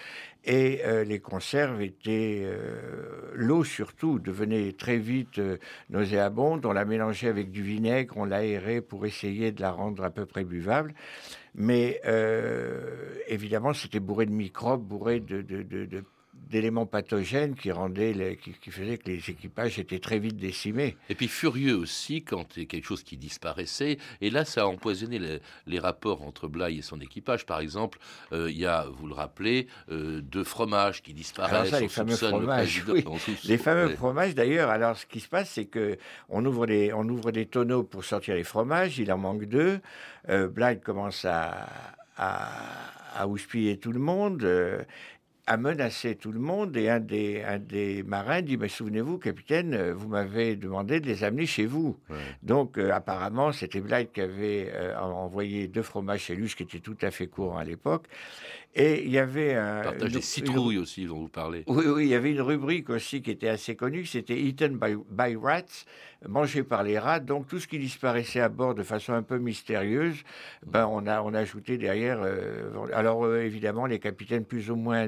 et 0.43 0.81
euh, 0.85 1.03
les 1.03 1.19
conserves 1.19 1.83
étaient 1.83 2.41
euh, 2.43 3.31
l'eau 3.35 3.63
surtout 3.63 4.17
devenait 4.17 4.71
très 4.71 4.97
vite 4.97 5.39
nauséabonde. 5.91 6.65
On 6.65 6.73
la 6.73 6.83
mélangeait 6.85 7.27
avec 7.27 7.51
du 7.51 7.61
vinaigre, 7.61 8.15
on 8.17 8.25
l'aérait 8.25 8.81
pour 8.81 9.05
essayer 9.05 9.51
de 9.51 9.61
la 9.61 9.69
rendre 9.69 10.03
à 10.03 10.09
peu 10.09 10.25
près 10.25 10.43
buvable. 10.43 10.95
Mais 11.53 12.01
évidemment, 13.27 13.73
c'était 13.73 13.99
bourré 14.01 14.25
de 14.25 14.31
microbes, 14.31 14.83
bourré 14.83 15.19
de- 15.19 15.41
de- 15.41 15.63
de- 15.63 16.03
d'éléments 16.49 16.85
pathogènes 16.85 17.55
qui 17.55 17.71
rendaient, 17.71 18.13
les- 18.13 18.37
qui, 18.37 18.51
qui 18.53 18.71
faisaient 18.71 18.97
que 18.97 19.09
les 19.09 19.29
équipages 19.29 19.79
étaient 19.79 19.99
très 19.99 20.19
vite 20.19 20.37
décimés. 20.37 20.95
Et 21.09 21.15
puis 21.15 21.27
furieux 21.27 21.75
aussi 21.75 22.23
quand 22.23 22.55
il 22.55 22.63
y 22.63 22.65
a 22.65 22.67
quelque 22.67 22.85
chose 22.85 23.03
qui 23.03 23.17
disparaissait. 23.17 23.97
Et 24.21 24.29
là, 24.29 24.45
ça 24.45 24.61
a 24.61 24.65
empoisonné 24.65 25.19
les, 25.19 25.39
les 25.67 25.79
rapports 25.79 26.21
entre 26.21 26.47
Bligh 26.47 26.77
et 26.77 26.81
son 26.81 26.99
équipage. 27.01 27.45
Par 27.45 27.59
exemple, 27.59 27.97
euh, 28.31 28.49
il 28.49 28.57
y 28.57 28.65
a, 28.65 28.85
vous 28.89 29.07
le 29.07 29.13
rappelez, 29.13 29.67
euh, 29.91 30.21
deux 30.21 30.43
fromages 30.43 31.01
qui 31.01 31.13
disparaissent. 31.13 31.69
Ça, 31.71 31.79
les 31.79 31.87
fameux 31.87 32.11
le 32.11 32.17
fromages, 32.17 32.83
oui. 32.87 33.03
Les 33.45 33.57
fameux 33.57 33.89
fromages, 33.95 34.35
d'ailleurs, 34.35 34.69
alors 34.69 34.97
ce 34.97 35.05
qui 35.05 35.19
se 35.19 35.27
passe, 35.27 35.49
c'est 35.49 35.65
que 35.65 35.97
on 36.29 36.45
ouvre 36.45 36.65
on 36.93 37.07
ouvre 37.09 37.31
des 37.31 37.45
tonneaux 37.45 37.83
pour 37.83 38.03
sortir 38.03 38.35
les 38.35 38.43
fromages, 38.43 38.97
il 38.99 39.11
en 39.11 39.17
manque 39.17 39.45
deux. 39.45 39.79
Euh, 40.29 40.47
Blythe 40.47 40.83
commence 40.83 41.25
à, 41.25 41.67
à, 42.17 42.49
à 43.15 43.27
houspiller 43.27 43.77
tout 43.77 43.91
le 43.91 43.99
monde. 43.99 44.43
euh, 44.43 44.81
à 45.47 45.57
menacer 45.57 46.15
tout 46.15 46.31
le 46.31 46.39
monde 46.39 46.75
et 46.75 46.89
un 46.89 46.99
des, 46.99 47.43
un 47.43 47.59
des 47.59 48.01
marins 48.01 48.41
dit 48.41 48.57
mais 48.57 48.67
souvenez-vous 48.67 49.19
capitaine 49.19 49.75
euh, 49.75 49.93
vous 49.93 50.07
m'avez 50.07 50.55
demandé 50.55 50.99
de 50.99 51.05
les 51.05 51.23
amener 51.23 51.45
chez 51.45 51.65
vous 51.67 51.97
Ouais. 52.09 52.15
donc 52.41 52.77
euh, 52.79 52.91
apparemment 52.91 53.51
c'était 53.51 53.79
Blythe 53.79 54.11
qui 54.11 54.21
avait 54.21 54.71
euh, 54.73 54.97
envoyé 54.97 55.67
deux 55.67 55.83
fromages 55.83 56.21
chez 56.21 56.35
lui 56.35 56.49
ce 56.49 56.55
qui 56.55 56.63
était 56.63 56.79
tout 56.79 56.97
à 57.03 57.11
fait 57.11 57.27
courant 57.27 57.57
à 57.57 57.63
l'époque 57.63 58.05
et 58.73 59.03
il 59.05 59.11
y 59.11 59.19
avait 59.19 59.53
un 59.53 59.83
Partage 59.83 60.01
une- 60.01 60.07
des 60.09 60.15
une- 60.15 60.21
citrouilles 60.21 60.77
aussi, 60.79 61.05
dont 61.05 61.19
vous 61.19 61.29
parlez. 61.29 61.63
oui, 61.67 61.85
oui, 61.87 62.03
il 62.05 62.09
y 62.09 62.13
avait 62.15 62.31
une 62.31 62.41
rubrique 62.41 62.89
aussi 62.89 63.21
qui 63.21 63.31
était 63.31 63.47
assez 63.47 63.75
connue, 63.77 64.05
c'était 64.05 64.37
Eaten 64.37 64.77
by, 64.77 64.95
by 65.09 65.37
Rats, 65.41 65.85
mangé 66.27 66.61
par 66.63 66.83
les 66.83 66.99
rats. 66.99 67.21
Donc 67.21 67.47
tout 67.47 67.59
ce 67.59 67.67
qui 67.69 67.79
disparaissait 67.79 68.41
à 68.41 68.49
bord 68.49 68.75
de 68.75 68.83
façon 68.83 69.13
un 69.13 69.23
peu 69.23 69.37
mystérieuse, 69.37 70.17
ben 70.65 70.87
on 70.91 71.07
a 71.07 71.21
on 71.21 71.33
a 71.33 71.39
ajouté 71.39 71.77
derrière. 71.77 72.19
euh, 72.21 72.69
alors 72.93 73.33
évidemment 73.37 73.85
les 73.85 73.99
capitaines 73.99 74.43
plus 74.43 74.69
ou 74.69 74.75
moins 74.75 75.07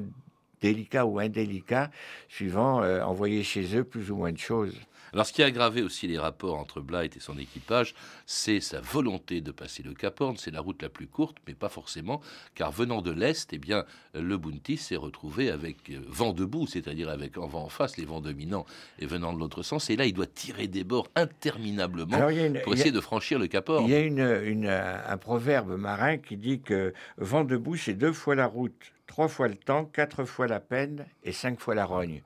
délicats 0.61 1.05
ou 1.05 1.19
indélicats, 1.19 1.91
suivant 2.29 2.81
euh, 2.81 3.01
envoyer 3.01 3.43
chez 3.43 3.75
eux 3.75 3.83
plus 3.83 4.11
ou 4.11 4.15
moins 4.15 4.31
de 4.31 4.37
choses. 4.37 4.79
Alors, 5.17 5.25
ce 5.25 5.33
qui 5.33 5.41
a 5.41 5.47
aggravé 5.47 5.81
aussi 5.81 6.05
les 6.05 6.19
rapports 6.19 6.59
entre 6.59 6.79
Blight 6.79 7.17
et 7.17 7.19
son 7.19 7.39
équipage, 7.39 7.95
c'est 8.27 8.59
sa 8.59 8.79
volonté 8.81 9.41
de 9.41 9.50
passer 9.50 9.81
le 9.81 9.95
Cap 9.95 10.21
Horn. 10.21 10.38
C'est 10.38 10.51
la 10.51 10.62
route 10.62 10.79
la 10.83 10.89
plus 10.89 11.07
courte, 11.07 11.38
mais 11.47 11.55
pas 11.55 11.69
forcément, 11.69 12.21
car 12.53 12.71
venant 12.71 13.01
de 13.01 13.09
l'est, 13.09 13.51
eh 13.51 13.57
bien, 13.57 13.83
le 14.13 14.38
Bounty 14.38 14.77
s'est 14.77 14.95
retrouvé 14.95 15.50
avec 15.50 15.89
euh, 15.89 16.00
vent 16.07 16.33
debout, 16.33 16.67
c'est-à-dire 16.67 17.09
avec 17.09 17.39
en 17.39 17.47
vent 17.47 17.63
en 17.63 17.69
face, 17.69 17.97
les 17.97 18.05
vents 18.05 18.21
dominants 18.21 18.67
et 19.00 19.07
venant 19.07 19.33
de 19.33 19.39
l'autre 19.39 19.63
sens. 19.63 19.89
Et 19.89 19.95
là, 19.95 20.05
il 20.05 20.13
doit 20.13 20.27
tirer 20.27 20.67
des 20.67 20.83
bords 20.83 21.07
interminablement 21.15 22.17
Alors, 22.17 22.29
une- 22.29 22.62
pour 22.62 22.74
a- 22.74 22.75
essayer 22.75 22.91
de 22.91 23.01
franchir 23.01 23.39
le 23.39 23.47
Cap 23.47 23.69
Horn. 23.69 23.86
Il 23.86 23.89
y 23.89 23.95
a 23.95 24.01
une, 24.01 24.19
une- 24.45 24.67
un 24.69 25.17
proverbe 25.17 25.75
marin 25.79 26.17
qui 26.17 26.38
dit 26.38 26.59
que 26.62 26.93
vent 27.17 27.43
debout, 27.43 27.75
c'est 27.75 27.95
deux 27.95 28.13
fois 28.13 28.36
la 28.36 28.45
route, 28.45 28.93
trois 29.07 29.29
fois 29.29 29.47
le 29.47 29.55
temps, 29.55 29.86
quatre 29.86 30.25
fois 30.25 30.45
la 30.45 30.59
peine 30.59 31.07
et 31.24 31.31
cinq 31.31 31.59
fois 31.59 31.74
la 31.74 31.86
rogne. 31.86 32.21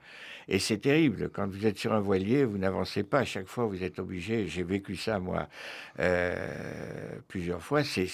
Et 0.47 0.59
c'est 0.59 0.79
terrible. 0.79 1.29
Quand 1.33 1.47
vous 1.47 1.65
êtes 1.65 1.77
sur 1.77 1.93
un 1.93 1.99
voilier, 1.99 2.43
vous 2.43 2.57
n'avancez 2.57 3.03
pas. 3.03 3.19
À 3.19 3.25
chaque 3.25 3.47
fois, 3.47 3.65
vous 3.65 3.83
êtes 3.83 3.99
obligé. 3.99 4.47
J'ai 4.47 4.63
vécu 4.63 4.95
ça, 4.95 5.19
moi, 5.19 5.47
euh, 5.99 7.15
plusieurs 7.27 7.61
fois. 7.61 7.83
C'est- 7.83 8.09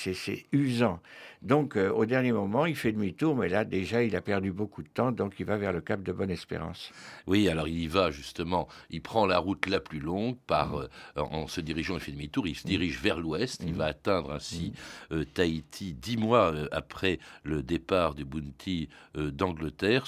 usant. 0.52 1.00
Donc, 1.42 1.76
euh, 1.78 1.92
au 1.92 2.06
dernier 2.06 2.32
moment, 2.32 2.66
il 2.66 2.76
fait 2.76 2.92
demi-tour, 2.92 3.36
mais 3.36 3.48
là, 3.48 3.64
déjà, 3.64 4.04
il 4.04 4.16
a 4.16 4.22
perdu 4.22 4.52
beaucoup 4.52 4.82
de 4.82 4.88
temps. 4.88 5.12
Donc, 5.12 5.36
il 5.40 5.46
va 5.46 5.58
vers 5.58 5.72
le 5.72 5.82
cap 5.82 6.02
de 6.02 6.12
Bonne-Espérance. 6.12 6.92
Oui, 7.28 7.48
alors 7.48 7.68
il 7.68 7.80
y 7.80 7.88
va 7.88 8.10
justement, 8.10 8.68
il 8.90 9.02
prend 9.02 9.26
la 9.28 9.38
route 9.38 9.68
la 9.68 9.80
plus 9.80 10.00
longue 10.00 10.38
par, 10.48 10.76
euh, 10.78 10.88
en 11.16 11.48
se 11.48 11.62
dirigeant, 11.62 11.96
il 11.96 12.00
fait 12.00 12.12
demi-tour, 12.12 12.48
il 12.48 12.56
se 12.56 12.66
dirige 12.66 13.00
vers 13.00 13.20
l'ouest, 13.20 13.64
il 13.66 13.74
va 13.76 13.86
atteindre 13.86 14.32
ainsi 14.34 14.74
euh, 15.12 15.26
Tahiti 15.26 15.94
dix 15.94 16.18
mois 16.18 16.54
après 16.72 17.20
le 17.44 17.62
départ 17.62 18.16
du 18.16 18.26
Bounty 18.26 18.90
d'Angleterre. 19.16 20.06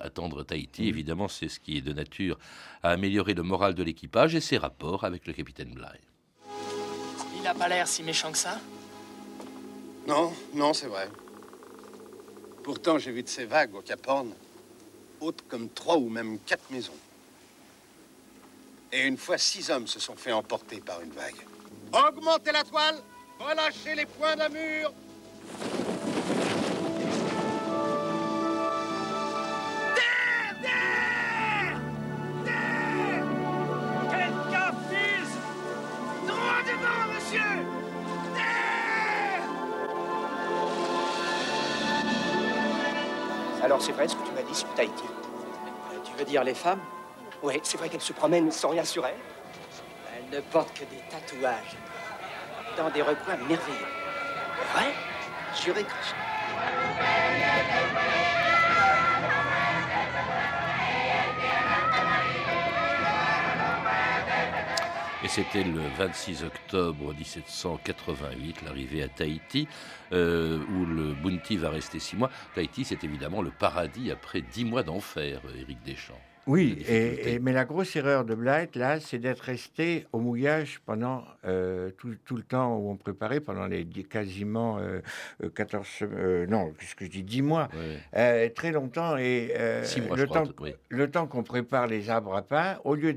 Attendre 0.00 0.44
Tahiti, 0.44 0.88
évidemment, 0.88 1.28
c'est 1.28 1.48
ce 1.48 1.57
qui 1.62 1.78
est 1.78 1.82
de 1.82 1.92
nature 1.92 2.38
à 2.82 2.90
améliorer 2.90 3.34
le 3.34 3.42
moral 3.42 3.74
de 3.74 3.82
l'équipage 3.82 4.34
et 4.34 4.40
ses 4.40 4.58
rapports 4.58 5.04
avec 5.04 5.26
le 5.26 5.32
capitaine 5.32 5.72
Bligh. 5.74 6.00
Il 7.40 7.46
a 7.46 7.54
pas 7.54 7.68
l'air 7.68 7.86
si 7.86 8.02
méchant 8.02 8.32
que 8.32 8.38
ça. 8.38 8.58
Non, 10.06 10.32
non, 10.54 10.72
c'est 10.72 10.86
vrai. 10.86 11.08
Pourtant, 12.62 12.98
j'ai 12.98 13.12
vu 13.12 13.22
de 13.22 13.28
ces 13.28 13.44
vagues 13.44 13.74
au 13.74 13.80
Cap 13.80 14.06
Horn, 14.06 14.32
hautes 15.20 15.44
comme 15.48 15.68
trois 15.70 15.96
ou 15.96 16.08
même 16.08 16.38
quatre 16.40 16.70
maisons. 16.70 16.92
Et 18.92 19.06
une 19.06 19.16
fois, 19.16 19.38
six 19.38 19.70
hommes 19.70 19.86
se 19.86 20.00
sont 20.00 20.16
fait 20.16 20.32
emporter 20.32 20.80
par 20.80 21.00
une 21.00 21.10
vague. 21.10 21.36
Augmentez 21.92 22.52
la 22.52 22.64
toile, 22.64 22.96
relâchez 23.38 23.94
les 23.94 24.06
points 24.06 24.36
d'amur. 24.36 24.92
Quelqu'un 25.60 25.77
C'est 43.80 43.92
vrai 43.92 44.08
ce 44.08 44.16
que 44.16 44.22
tu 44.26 44.32
m'as 44.32 44.42
dit 44.42 44.54
sur 44.54 44.68
Tahiti 44.74 45.04
Euh, 45.04 45.98
Tu 46.04 46.12
veux 46.18 46.24
dire 46.24 46.44
les 46.44 46.54
femmes? 46.54 46.80
Oui, 47.42 47.60
c'est 47.62 47.78
vrai 47.78 47.88
qu'elles 47.88 48.00
se 48.00 48.12
promènent 48.12 48.50
sans 48.50 48.70
rien 48.70 48.84
sur 48.84 49.06
elles. 49.06 49.14
Elles 50.16 50.36
ne 50.36 50.40
portent 50.40 50.72
que 50.74 50.84
des 50.84 51.00
tatouages. 51.08 51.76
Dans 52.76 52.90
des 52.90 53.02
recoins 53.02 53.36
merveilleux. 53.36 53.86
Ouais 54.76 54.92
Juré. 55.62 55.84
C'était 65.28 65.62
le 65.62 65.82
26 65.98 66.42
octobre 66.42 67.12
1788, 67.14 68.62
l'arrivée 68.62 69.02
à 69.02 69.08
Tahiti, 69.08 69.68
euh, 70.12 70.58
où 70.72 70.86
le 70.86 71.12
Bounty 71.12 71.58
va 71.58 71.68
rester 71.68 71.98
six 71.98 72.16
mois. 72.16 72.30
Tahiti, 72.54 72.84
c'est 72.84 73.04
évidemment 73.04 73.42
le 73.42 73.50
paradis 73.50 74.10
après 74.10 74.40
dix 74.40 74.64
mois 74.64 74.82
d'enfer, 74.82 75.40
Éric 75.54 75.82
Deschamps. 75.84 76.27
Oui, 76.48 76.82
et, 76.88 77.34
et- 77.34 77.38
mais 77.38 77.52
la 77.52 77.64
grosse 77.66 77.94
erreur 77.94 78.24
de 78.24 78.34
Blight, 78.34 78.74
là, 78.74 78.98
c'est 79.00 79.18
d'être 79.18 79.40
resté 79.42 80.06
au 80.12 80.18
mouillage 80.18 80.80
pendant 80.86 81.22
euh, 81.44 81.90
tout, 81.98 82.14
tout 82.24 82.36
le 82.36 82.42
temps 82.42 82.76
où 82.78 82.90
on 82.90 82.96
préparait, 82.96 83.40
pendant 83.40 83.66
les 83.66 83.84
quasiment 83.84 84.78
euh, 84.78 85.00
euh, 85.44 85.50
14 85.50 85.86
sem- 85.86 86.10
euh, 86.12 86.46
non, 86.46 86.72
qu'est-ce 86.78 86.94
que 86.96 87.04
je 87.04 87.10
dis, 87.10 87.22
10 87.22 87.42
mois, 87.42 87.68
Ouais. 87.74 87.98
euh, 88.16 88.48
très 88.48 88.72
longtemps, 88.72 89.16
et 89.18 89.52
euh, 89.56 89.84
mois, 90.06 90.16
le, 90.16 90.24
crois, 90.26 90.42
temps, 90.46 90.52
oui. 90.60 90.72
le 90.88 91.10
temps 91.10 91.26
qu'on 91.26 91.42
prépare 91.42 91.86
les 91.86 92.08
arbres 92.08 92.34
à 92.34 92.42
pain, 92.42 92.78
au 92.84 92.94
lieu 92.94 93.12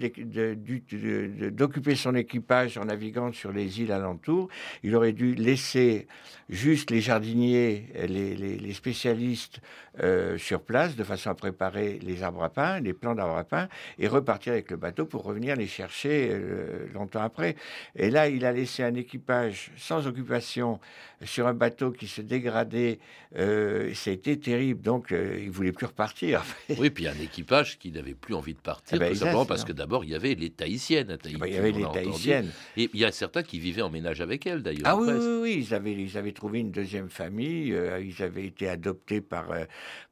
d'occuper 1.49 1.95
son 1.95 2.15
équipage 2.15 2.77
en 2.77 2.85
naviguant 2.85 3.31
sur 3.31 3.51
les 3.53 3.79
îles 3.81 3.91
alentours, 3.91 4.49
il 4.83 4.95
aurait 4.95 5.13
dû 5.13 5.35
laisser 5.35 6.07
juste 6.49 6.91
les 6.91 6.99
jardiniers, 7.01 7.87
les, 7.95 8.35
les- 8.35 8.57
les 8.57 8.73
spécialistes 8.73 9.61
euh, 10.03 10.37
sur 10.37 10.61
place, 10.61 10.95
de 10.95 11.03
façon 11.03 11.29
à 11.29 11.35
préparer 11.35 11.99
les 12.01 12.23
arbres 12.23 12.43
à 12.43 12.49
pain, 12.49 12.79
les 12.79 12.93
plants 12.93 13.15
d'arbres 13.21 13.37
à 13.37 13.43
pain, 13.43 13.69
et 13.99 14.07
repartir 14.07 14.53
avec 14.53 14.71
le 14.71 14.77
bateau 14.77 15.05
pour 15.05 15.23
revenir 15.23 15.55
les 15.55 15.67
chercher 15.67 16.29
euh, 16.31 16.87
longtemps 16.93 17.21
après. 17.21 17.55
Et 17.95 18.09
là, 18.09 18.27
il 18.27 18.45
a 18.45 18.51
laissé 18.51 18.83
un 18.83 18.95
équipage 18.95 19.71
sans 19.77 20.07
occupation 20.07 20.79
sur 21.23 21.47
un 21.47 21.53
bateau 21.53 21.91
qui 21.91 22.07
se 22.07 22.21
dégradait. 22.21 22.99
Euh, 23.37 23.91
C'était 23.93 24.37
terrible, 24.37 24.81
donc 24.81 25.11
euh, 25.11 25.39
il 25.41 25.51
voulait 25.51 25.71
plus 25.71 25.85
repartir. 25.85 26.43
Oui, 26.77 26.89
puis 26.89 27.07
un 27.07 27.19
équipage 27.19 27.77
qui 27.77 27.91
n'avait 27.91 28.13
plus 28.15 28.33
envie 28.33 28.53
de 28.53 28.59
partir, 28.59 28.95
Eh 28.95 28.99
ben, 28.99 29.09
tout 29.11 29.19
simplement 29.19 29.45
parce 29.45 29.65
que 29.65 29.71
d'abord, 29.73 30.03
il 30.03 30.11
y 30.11 30.15
avait 30.15 30.33
les 30.35 30.49
Tahitiennes 30.49 31.11
à 31.11 31.17
Tahiti. 31.17 31.39
Ben, 31.39 31.47
il 31.47 31.53
y 31.53 31.57
avait 31.57 31.71
les. 31.71 31.83
Tahitiennes. 31.83 32.49
Et 32.77 32.89
il 32.93 32.99
y 32.99 33.05
a 33.05 33.11
certains 33.11 33.43
qui 33.43 33.59
vivaient 33.59 33.81
en 33.81 33.89
ménage 33.89 34.21
avec 34.21 34.47
elles, 34.47 34.63
d'ailleurs. 34.63 34.81
Ah 34.85 34.95
oui, 34.95 35.09
oui, 35.11 35.39
oui, 35.41 35.65
ils 35.67 35.73
avaient, 35.73 35.93
ils 35.93 36.17
avaient 36.17 36.31
trouvé 36.31 36.59
une 36.59 36.71
deuxième 36.71 37.09
famille, 37.09 37.73
euh, 37.73 37.99
ils 38.01 38.23
avaient 38.23 38.45
été 38.45 38.67
adoptés 38.67 39.21
par, 39.21 39.51
euh, 39.51 39.65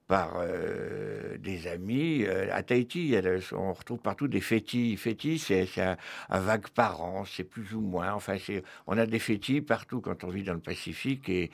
par 0.10 0.38
euh, 0.40 1.38
des 1.38 1.68
amis. 1.68 2.24
Euh, 2.26 2.48
à 2.52 2.64
Tahiti, 2.64 3.16
on 3.54 3.74
retrouve 3.74 4.00
partout 4.00 4.28
des 4.28 4.42
fétis. 4.42 4.98
Fétis, 4.98 5.38
c'est 5.38 5.68
un, 5.80 5.98
un 6.30 6.40
vague 6.40 6.68
par 6.70 7.02
an, 7.02 7.26
c'est 7.26 7.44
plus 7.44 7.76
ou 7.76 7.80
moins. 7.82 8.12
Enfin, 8.14 8.38
c'est- 8.44 8.64
on 8.88 8.98
a 8.98 9.06
des 9.06 9.20
fétis 9.20 9.62
partout 9.62 10.02
quand 10.02 10.24
on 10.24 10.30
vit 10.30 10.44
dans 10.44 10.56
le 10.56 10.60
Pacifique. 10.60 11.30
Et 11.30 11.52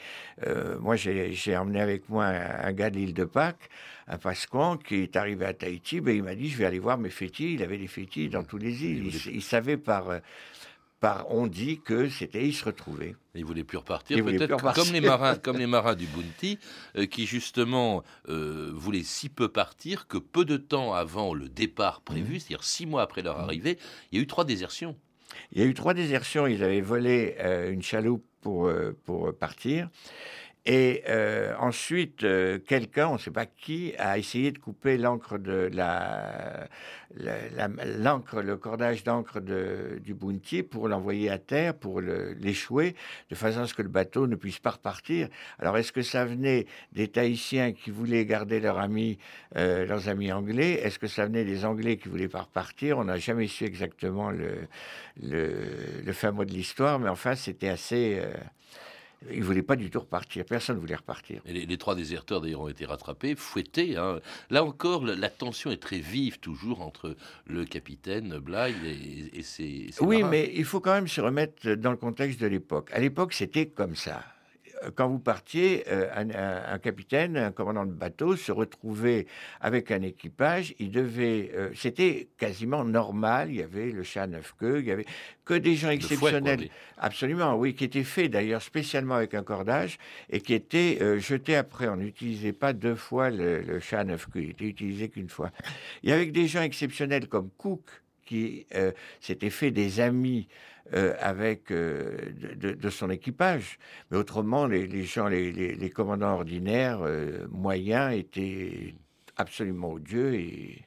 euh, 0.48 0.80
moi, 0.80 0.96
j'ai 0.96 1.34
j'ai 1.34 1.58
emmené 1.58 1.82
avec 1.82 2.08
moi 2.10 2.26
un, 2.28 2.68
un 2.70 2.72
gars 2.74 2.90
de 2.90 2.96
l'île 2.96 3.14
de 3.14 3.26
Pâques, 3.26 3.70
un 4.08 4.18
Pasquan, 4.18 4.78
qui 4.78 4.96
est 5.04 5.18
arrivé 5.18 5.46
à 5.46 5.54
Tahiti. 5.54 6.00
Ben, 6.00 6.16
il 6.16 6.24
m'a 6.24 6.36
dit, 6.36 6.50
je 6.50 6.58
vais 6.58 6.66
aller 6.66 6.80
voir 6.80 6.98
mes 6.98 7.10
fétis. 7.10 7.56
Il 7.56 7.62
avait 7.62 7.78
des 7.78 7.88
fétis 7.88 8.30
dans 8.30 8.44
tous 8.44 8.58
les 8.58 8.86
îles. 8.86 9.06
Il, 9.08 9.36
il 9.36 9.44
savait 9.44 9.78
par... 9.78 10.06
par 11.06 11.32
on 11.32 11.46
dit 11.46 11.82
que 11.82 12.10
c'était, 12.10 12.48
il 12.48 12.54
se 12.54 12.66
retrouvait. 12.66 13.16
Ils 13.36 13.46
voulaient 13.46 13.64
plus 13.64 13.78
repartir, 13.78 14.18
Ils 14.18 14.24
peut-être 14.24 14.74
comme 14.74 14.92
les 14.92 15.02
marins, 15.02 15.36
comme 15.36 15.60
les 15.60 15.68
marins 15.68 15.94
du 15.94 16.08
Bounty, 16.08 16.58
euh, 16.98 17.06
qui 17.06 17.28
justement 17.28 18.04
euh, 18.28 18.72
voulaient 18.74 19.04
si 19.04 19.30
peu 19.30 19.48
partir 19.48 20.08
que 20.08 20.18
peu 20.18 20.46
de 20.46 20.58
temps 20.58 20.96
avant 20.96 21.36
le 21.36 21.48
départ 21.48 21.76
Mmh. 21.76 22.04
prévu, 22.06 22.40
c'est-à-dire 22.40 22.64
six 22.64 22.88
mois 22.88 23.04
après 23.04 23.22
leur 23.22 23.40
arrivée, 23.40 23.78
il 24.12 24.18
y 24.18 24.20
a 24.20 24.24
eu 24.24 24.28
trois 24.28 24.46
désertions. 24.46 24.96
Il 25.52 25.60
y 25.60 25.62
a 25.62 25.66
eu 25.66 25.76
trois 25.76 25.94
désertions. 25.94 26.48
Ils 26.48 26.64
avaient 26.64 26.82
volé 26.82 27.36
euh, 27.40 27.72
une 27.72 27.84
chaloupe 27.84 28.26
pour, 28.42 28.72
pour 29.06 29.34
partir. 29.36 29.90
Et 30.68 31.04
euh, 31.10 31.54
ensuite, 31.60 32.24
euh, 32.24 32.58
quelqu'un, 32.58 33.10
on 33.10 33.14
ne 33.14 33.18
sait 33.20 33.30
pas 33.30 33.46
qui, 33.46 33.94
a 34.00 34.18
essayé 34.18 34.52
de 34.52 34.58
couper 34.58 34.98
l'encre 34.98 35.38
de 35.38 35.70
la, 35.72 36.68
l'encre, 38.00 38.42
le 38.42 38.58
cordage 38.58 39.04
d'encre 39.04 39.42
de- 39.42 40.00
du 40.04 40.16
Bounty 40.16 40.64
pour 40.64 40.88
l'envoyer 40.88 41.30
à 41.30 41.38
terre, 41.38 41.76
pour 41.76 42.02
l'échouer, 42.02 42.96
de 43.30 43.36
façon 43.36 43.60
à 43.60 43.68
ce 43.68 43.76
que 43.76 43.84
le 43.84 43.90
bateau 43.90 44.26
ne 44.26 44.36
puisse 44.36 44.58
pas 44.58 44.72
repartir. 44.72 45.30
Alors, 45.60 45.78
est-ce 45.78 45.92
que 45.92 46.02
ça 46.02 46.26
venait 46.26 46.66
des 46.94 47.10
Tahitiens 47.10 47.72
qui 47.72 47.92
voulaient 47.92 48.26
garder 48.26 48.60
leurs 48.60 48.80
amis, 48.80 49.20
euh, 49.58 49.86
leurs 49.86 50.10
amis 50.10 50.32
anglais? 50.32 50.80
Est-ce 50.84 50.98
que 50.98 51.08
ça 51.08 51.26
venait 51.28 51.46
des 51.46 51.64
Anglais 51.64 51.98
qui 51.98 52.10
voulaient 52.10 52.28
pas 52.28 52.42
repartir? 52.42 52.98
On 52.98 53.04
n'a 53.04 53.18
jamais 53.18 53.46
su 53.48 53.66
exactement 53.66 54.32
le, 54.32 54.68
le, 55.22 55.52
le 56.04 56.14
fin 56.14 56.32
mot 56.32 56.44
de 56.44 56.52
l'histoire, 56.52 56.98
mais 56.98 57.10
enfin, 57.10 57.36
c'était 57.36 57.70
assez. 57.70 58.20
Euh, 59.28 59.34
ils 59.34 59.44
voulaient 59.44 59.62
pas 59.64 59.76
du 59.76 59.90
tout 59.90 60.00
repartir. 60.00 60.46
Personne 60.46 60.76
ne 60.76 60.82
voulait 60.82 60.96
repartir. 60.96 61.42
Et 61.46 61.54
les, 61.54 61.66
les 61.66 61.78
trois 61.78 61.96
déserteurs 61.96 62.42
d'ailleurs 62.42 62.62
ont 62.62 62.68
été 62.68 62.86
rattrapés, 62.86 63.36
fouettés. 63.36 63.98
hein. 63.98 64.20
Là 64.50 64.64
encore, 64.64 65.06
la, 65.06 65.16
la 65.16 65.30
tension 65.30 65.72
est 65.72 65.82
très 65.82 66.00
vive 66.00 66.40
toujours 66.40 66.82
entre 66.82 67.16
le 67.48 67.66
capitaine 67.66 68.38
Bligh 68.40 68.76
et, 68.86 69.40
et 69.40 69.42
ses, 69.44 69.88
ses 69.92 70.04
Oui, 70.04 70.20
marins. 70.20 70.32
mais 70.32 70.52
il 70.56 70.66
faut 70.66 70.80
quand 70.80 70.94
même 70.94 71.08
se 71.08 71.22
remettre 71.22 71.74
dans 71.76 71.92
le 71.92 71.98
contexte 71.98 72.40
de 72.40 72.48
l'époque. 72.48 72.90
À 72.94 73.00
l'époque, 73.00 73.34
c'était 73.34 73.68
comme 73.68 73.96
ça. 73.96 74.24
Euh, 74.84 74.92
quand 74.94 75.08
vous 75.08 75.20
partiez, 75.20 75.84
euh, 75.90 76.10
un, 76.16 76.80
capitaine, 76.80 77.38
un 77.38 77.52
commandant 77.52 77.86
de 77.86 77.92
bateau 77.92 78.36
se 78.36 78.52
retrouvait 78.52 79.28
avec 79.62 79.92
un 79.92 80.02
équipage. 80.02 80.76
Il 80.80 80.92
devait, 80.92 81.52
euh, 81.56 81.70
c'était 81.76 82.28
quasiment 82.38 82.84
normal. 82.84 83.50
Il 83.50 83.58
y 83.58 83.64
avait 83.64 83.92
le 83.92 84.04
chat 84.04 84.24
à 84.24 84.28
neuf 84.28 84.54
queues, 84.58 84.80
il 84.80 84.88
y 84.88 84.92
avait 84.92 85.06
que 85.44 85.54
des 85.54 85.76
gens 85.76 85.90
exceptionnels. 85.90 86.70
Absolument, 86.98 87.56
oui, 87.56 87.76
qui 87.76 87.84
était 87.84 88.04
fait 88.04 88.30
d'ailleurs 88.30 88.62
spécialement 88.62 89.16
avec 89.16 89.34
un 89.34 89.44
cordage 89.44 89.98
et 90.30 90.42
qui 90.42 90.54
était 90.54 90.98
euh, 91.02 91.20
jeté 91.20 91.56
après. 91.56 91.88
On 91.88 91.98
n'utilisait 91.98 92.54
pas 92.54 92.74
deux 92.74 92.96
fois 92.96 93.30
le, 93.30 93.62
le 93.62 93.80
chat 93.80 94.00
à 94.00 94.04
neuf 94.04 94.28
queues, 94.28 94.42
il 94.42 94.50
était 94.52 94.66
utilisé 94.66 95.10
qu'une 95.10 95.30
fois. 95.30 95.52
Et 96.04 96.12
avec 96.12 96.32
des 96.32 96.48
gens 96.48 96.62
exceptionnels 96.62 97.28
comme 97.28 97.50
Cook, 97.58 97.84
qui 98.26 98.66
euh, 98.76 98.92
s'était 99.22 99.50
fait 99.50 99.72
des 99.72 100.00
amis 100.00 100.48
euh, 100.94 101.16
avec 101.20 101.72
euh, 101.72 102.18
de, 102.58 102.90
son 102.90 103.10
équipage. 103.10 103.80
Mais 104.12 104.18
autrement, 104.18 104.68
les, 104.68 105.04
gens, 105.04 105.28
les, 105.28 105.52
les- 105.52 105.90
commandants 105.90 106.34
ordinaires, 106.34 107.00
moyens, 107.50 108.14
étaient 108.14 108.96
absolument 109.38 109.94
odieux 109.94 110.36
et 110.36 110.86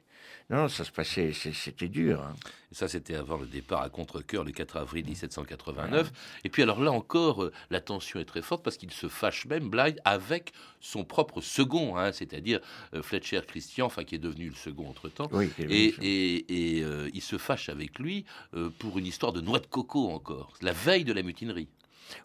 non, 0.51 0.69
ça 0.69 0.85
se 0.85 0.91
passait, 0.91 1.33
c'était 1.33 1.89
dur. 1.89 2.23
hein. 2.23 2.35
Et 2.73 2.75
ça, 2.75 2.89
c'était 2.89 3.15
avant 3.15 3.37
le 3.39 3.47
départ 3.47 3.83
à 3.83 3.89
contre-cœur 3.91 4.45
le 4.45 4.53
4 4.53 4.77
avril 4.79 5.05
1789. 5.07 6.11
Et 6.45 6.49
puis 6.49 6.63
alors 6.63 6.81
là 6.83 6.91
encore, 6.93 7.45
euh, 7.45 7.53
la 7.71 7.81
tension 7.81 8.21
est 8.21 8.25
très 8.25 8.43
forte 8.43 8.63
parce 8.63 8.77
qu'il 8.77 8.91
se 8.91 9.09
fâche 9.09 9.47
même, 9.47 9.69
Blythe, 9.71 9.99
avec 10.05 10.53
son 10.81 11.05
propre 11.05 11.41
second, 11.41 11.97
hein, 11.97 12.13
c'est-à-dire 12.13 12.61
euh, 12.95 13.03
Fletcher 13.03 13.41
Christian, 13.47 13.87
enfin 13.87 14.05
qui 14.05 14.15
est 14.15 14.19
devenu 14.19 14.49
le 14.49 14.55
second 14.55 14.89
entre-temps. 14.89 15.29
Oui, 15.33 15.51
Et, 15.71 15.95
et- 16.03 16.77
et, 16.79 16.83
euh, 16.85 17.11
il 17.15 17.23
se 17.23 17.37
fâche 17.39 17.69
avec 17.69 17.99
lui 17.99 18.25
euh, 18.55 18.71
pour 18.79 18.99
une 18.99 19.07
histoire 19.07 19.33
de 19.33 19.41
noix 19.41 19.59
de 19.61 19.67
coco 19.67 20.09
encore, 20.11 20.53
la 20.63 20.73
veille 20.73 21.05
de 21.05 21.13
la 21.13 21.23
mutinerie. 21.23 21.69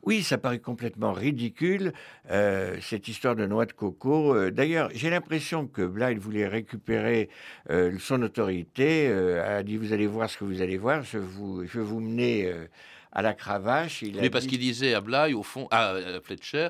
Oui, 0.04 0.24
ça 0.24 0.38
paraît 0.38 0.60
complètement 0.60 1.13
ridicule, 1.13 1.94
euh, 2.32 2.78
cette 2.82 3.08
histoire 3.08 3.36
de 3.36 3.46
noix 3.46 3.66
de 3.66 3.74
coco. 3.74 4.36
Euh, 4.36 4.52
D'ailleurs, 4.52 4.90
j'ai 4.94 5.10
l'impression 5.10 5.68
que 5.68 5.82
Blythe 5.82 6.20
voulait 6.20 6.48
récupérer 6.48 7.30
euh, 7.70 7.98
son 8.00 8.22
autorité, 8.22 9.08
a 9.08 9.63
dit, 9.63 9.78
vous 9.78 9.94
allez 9.94 10.08
voir 10.08 10.30
ce 10.30 10.38
que 10.38 10.44
vous 10.46 10.62
allez 10.62 10.78
voir, 10.78 11.04
je, 11.04 11.18
vous, 11.18 11.66
je 11.66 11.80
vais 11.80 11.86
vous 11.86 12.00
mener 12.00 12.52
à 13.15 13.22
la 13.22 13.34
cravache. 13.34 14.01
Il 14.01 14.17
a 14.20 14.22
Oui, 14.24 14.29
parce 14.29 14.43
dit- 14.46 14.50
qu'il 14.50 14.60
disait 14.60 14.93
à 14.93 15.00
Bligh, 15.01 15.34
au 15.36 15.43
fond, 15.43 15.67
à, 15.72 15.91
à 15.91 16.20
Fletcher, 16.22 16.70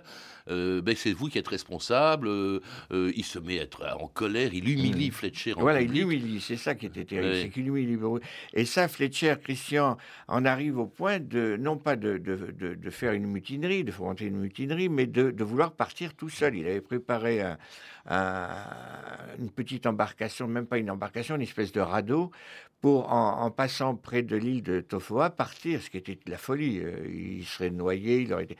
euh, 0.49 0.81
ben, 0.81 0.93
c'est 0.95 1.13
vous 1.13 1.29
qui 1.29 1.37
êtes 1.37 1.47
responsable. 1.47 2.27
euh, 2.27 2.59
euh, 2.91 3.11
il 3.15 3.23
se 3.23 3.39
met 3.39 3.59
à 3.59 3.63
être 3.63 3.83
en 3.99 4.07
colère, 4.07 4.53
il 4.53 4.69
humilie 4.69 5.09
Fletcher 5.09 5.53
en 5.53 5.61
Voilà, 5.61 5.79
il 5.81 5.87
public. 5.87 6.01
l'humilie, 6.03 6.41
c'est 6.41 6.57
ça 6.57 6.75
qui 6.75 6.85
était 6.85 7.05
terrible, 7.05 7.33
Oui. 7.33 7.41
c'est 7.43 7.49
qu'il 7.49 7.97
beaucoup. 7.97 8.19
Et 8.53 8.65
ça, 8.65 8.87
Fletcher, 8.87 9.35
Christian, 9.41 9.97
en 10.27 10.43
arrive 10.45 10.77
au 10.77 10.85
point 10.85 11.19
de, 11.19 11.55
non 11.59 11.77
pas 11.77 11.95
de, 11.95 12.17
de- 12.17 12.51
de- 12.51 12.75
de 12.75 12.89
faire 12.89 13.13
une 13.13 13.25
mutinerie, 13.27 13.83
de 13.85 13.91
fomenter 13.91 14.25
une 14.25 14.37
mutinerie, 14.37 14.89
mais 14.89 15.05
de, 15.07 15.31
de 15.31 15.43
vouloir 15.45 15.71
partir 15.71 16.13
tout 16.13 16.29
seul. 16.29 16.55
Il 16.57 16.65
avait 16.67 16.81
préparé 16.81 17.41
un- 17.41 17.57
un- 18.05 18.49
une 19.39 19.49
petite 19.49 19.85
embarcation, 19.85 20.47
même 20.47 20.65
pas 20.65 20.77
une 20.77 20.91
embarcation, 20.91 21.35
une 21.35 21.41
espèce 21.41 21.71
de 21.71 21.79
radeau, 21.79 22.31
pour, 22.83 23.13
en, 23.13 23.43
en 23.43 23.49
passant 23.49 23.95
près 23.95 24.23
de 24.23 24.35
l'île 24.35 24.61
de 24.61 24.81
Tofoa, 24.81 25.29
partir, 25.29 25.81
ce 25.81 25.89
qui 25.89 25.95
était 25.95 26.15
de 26.15 26.29
la 26.29 26.37
folie. 26.37 26.79
Euh, 26.79 27.07
Il 27.09 27.45
serait 27.45 27.69
noyé, 27.69 28.19
il 28.19 28.33
aurait 28.33 28.43
été... 28.43 28.57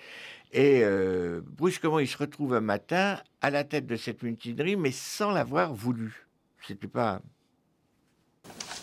Et 0.53 0.79
euh, 0.81 1.41
brusquement, 1.43 1.99
il 1.99 2.07
se 2.07 2.17
retrouve 2.17 2.53
un 2.53 2.61
matin 2.61 3.19
à 3.41 3.49
la 3.49 3.65
tête 3.65 3.85
de 3.85 3.97
cette 3.97 4.23
mutinerie, 4.23 4.77
mais 4.77 4.93
sans 4.93 5.31
l'avoir 5.31 5.73
voulu. 5.73 6.25
C'était 6.65 6.87
pas. 6.87 7.19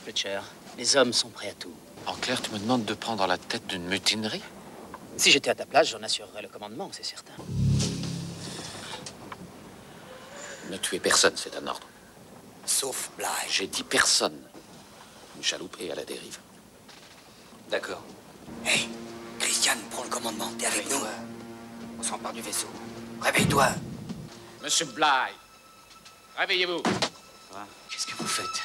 Fletcher, 0.04 0.40
les 0.76 0.94
hommes 0.98 1.14
sont 1.14 1.30
prêts 1.30 1.48
à 1.48 1.54
tout. 1.54 1.72
En 2.06 2.12
clair, 2.16 2.42
tu 2.42 2.50
me 2.50 2.58
demandes 2.58 2.84
de 2.84 2.92
prendre 2.92 3.26
la 3.26 3.38
tête 3.38 3.66
d'une 3.66 3.86
mutinerie? 3.88 4.42
Si 5.16 5.30
j'étais 5.30 5.48
à 5.48 5.54
ta 5.54 5.64
place, 5.64 5.88
j'en 5.88 6.02
assurerais 6.02 6.42
le 6.42 6.48
commandement, 6.48 6.90
c'est 6.92 7.02
certain. 7.02 7.32
Ne 10.70 10.76
tuer 10.76 10.98
personne, 10.98 11.32
c'est 11.36 11.56
un 11.56 11.66
ordre. 11.66 11.88
Sauf 12.66 13.10
Bligh. 13.16 13.48
J'ai 13.48 13.68
dit 13.68 13.84
personne. 13.84 14.38
Une 15.40 15.46
chaloupe 15.46 15.74
est 15.80 15.90
à 15.90 15.94
la 15.94 16.04
dérive. 16.04 16.36
D'accord. 17.70 18.02
Hé, 18.66 18.86
Christian, 19.38 19.72
prends 19.90 20.02
le 20.02 20.10
commandement. 20.10 20.52
T'es 20.58 20.66
avec 20.66 20.90
nous 20.90 21.00
On 21.98 22.02
s'empare 22.02 22.34
du 22.34 22.42
vaisseau. 22.42 22.66
Réveille-toi. 23.22 23.68
Monsieur 24.62 24.84
Bly, 24.84 25.32
réveillez-vous. 26.36 26.82
Qu'est-ce 26.82 28.06
que 28.06 28.16
vous 28.18 28.26
faites? 28.26 28.62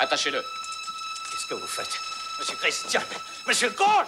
Attachez-le. 0.00 0.40
Qu'est-ce 0.40 1.46
que 1.46 1.54
vous 1.54 1.66
faites? 1.68 1.96
Monsieur 2.40 2.56
Christian 2.56 3.00
Monsieur 3.46 3.70
Cole 3.70 4.06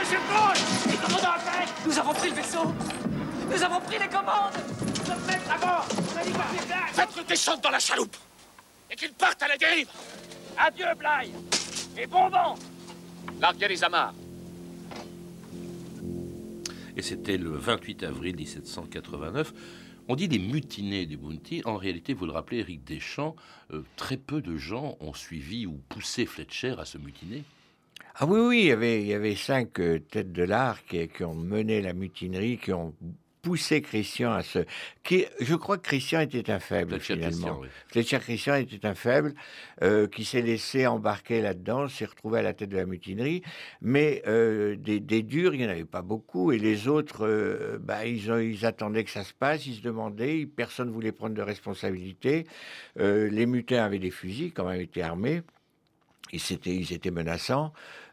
Monsieur 0.00 0.18
Cole 0.28 0.90
Les 0.90 0.96
commandants 0.96 1.36
en 1.36 1.38
tête 1.38 1.72
Nous 1.86 1.98
avons 2.00 2.12
pris 2.14 2.30
le 2.30 2.34
vaisseau 2.34 2.74
Nous 3.48 3.62
avons 3.62 3.80
pris 3.80 3.98
les 3.98 4.08
commandes 4.08 4.58
Nous 4.80 5.06
sommes 5.06 5.24
maîtres 5.24 5.50
à 5.50 5.56
bord 5.56 5.86
On 6.14 6.18
a 6.20 6.24
dit 6.24 6.32
quoi? 6.32 6.44
Faites-le 6.92 7.22
descendre 7.22 7.60
dans 7.62 7.70
la 7.70 7.78
chaloupe 7.78 8.16
et 8.90 8.96
qu'il 8.96 9.12
parte 9.14 9.42
à 9.42 9.48
la 9.48 9.56
dérive. 9.56 9.88
Adieu, 10.58 10.86
Bly 10.98 11.30
Et 11.98 12.06
bon 12.06 12.28
vent 12.28 12.54
Larguez 13.40 13.68
les 13.68 13.84
amarres. 13.84 14.14
Et 16.96 17.02
c'était 17.02 17.38
le 17.38 17.50
28 17.50 18.02
avril 18.02 18.36
1789. 18.36 19.52
On 20.08 20.16
dit 20.16 20.28
des 20.28 20.38
mutinés 20.38 21.06
du 21.06 21.16
Bounty. 21.16 21.62
En 21.64 21.76
réalité, 21.76 22.12
vous 22.12 22.26
le 22.26 22.32
rappelez, 22.32 22.58
Éric 22.58 22.84
Deschamps, 22.84 23.34
euh, 23.72 23.82
très 23.96 24.16
peu 24.16 24.42
de 24.42 24.56
gens 24.56 24.96
ont 25.00 25.14
suivi 25.14 25.66
ou 25.66 25.80
poussé 25.88 26.26
Fletcher 26.26 26.74
à 26.78 26.84
se 26.84 26.98
mutiner. 26.98 27.44
Ah 28.16 28.26
oui, 28.26 28.40
oui, 28.40 28.60
il 28.60 28.66
y 28.66 28.72
avait, 28.72 29.00
il 29.00 29.06
y 29.06 29.14
avait 29.14 29.36
cinq 29.36 29.80
euh, 29.80 29.98
têtes 29.98 30.32
de 30.32 30.42
l'art 30.42 30.84
qui, 30.84 31.08
qui 31.08 31.24
ont 31.24 31.34
mené 31.34 31.80
la 31.80 31.94
mutinerie, 31.94 32.58
qui 32.58 32.72
ont 32.72 32.94
poussé 33.42 33.82
Christian 33.82 34.32
à 34.32 34.42
se. 34.42 34.60
Qui, 35.02 35.26
je 35.40 35.54
crois 35.56 35.76
que 35.76 35.82
Christian 35.82 36.20
était 36.20 36.50
un 36.50 36.60
faible, 36.60 37.00
finalement. 37.00 37.60
Christian, 37.88 38.18
oui. 38.18 38.24
Christian 38.24 38.54
était 38.54 38.86
un 38.86 38.94
faible 38.94 39.34
euh, 39.82 40.06
qui 40.06 40.24
s'est 40.24 40.42
laissé 40.42 40.86
embarquer 40.86 41.42
là-dedans, 41.42 41.88
s'est 41.88 42.04
retrouvé 42.04 42.38
à 42.38 42.42
la 42.42 42.54
tête 42.54 42.68
de 42.70 42.76
la 42.76 42.86
mutinerie. 42.86 43.42
Mais 43.80 44.22
euh, 44.28 44.76
des, 44.76 45.00
des 45.00 45.22
durs, 45.22 45.54
il 45.54 45.58
n'y 45.60 45.66
en 45.66 45.70
avait 45.70 45.84
pas 45.84 46.02
beaucoup. 46.02 46.52
Et 46.52 46.58
les 46.58 46.86
autres, 46.86 47.26
euh, 47.26 47.78
bah, 47.80 48.06
ils, 48.06 48.30
ont- 48.30 48.38
ils 48.38 48.64
attendaient 48.64 49.02
que 49.04 49.10
ça 49.10 49.24
se 49.24 49.34
passe, 49.34 49.66
ils 49.66 49.74
se 49.74 49.82
demandaient, 49.82 50.46
personne 50.46 50.88
ne 50.88 50.92
voulait 50.92 51.12
prendre 51.12 51.34
de 51.34 51.42
responsabilité. 51.42 52.46
Les 52.96 53.46
mutins 53.46 53.84
avaient 53.84 53.98
des 53.98 54.10
fusils, 54.12 54.52
quand 54.52 54.68
même, 54.68 54.80
étaient 54.80 55.02
armés. 55.02 55.42
Ils 56.32 56.52
étaient, 56.52 56.74
ils 56.74 56.92
étaient 56.92 57.10
menaçants. 57.10 57.72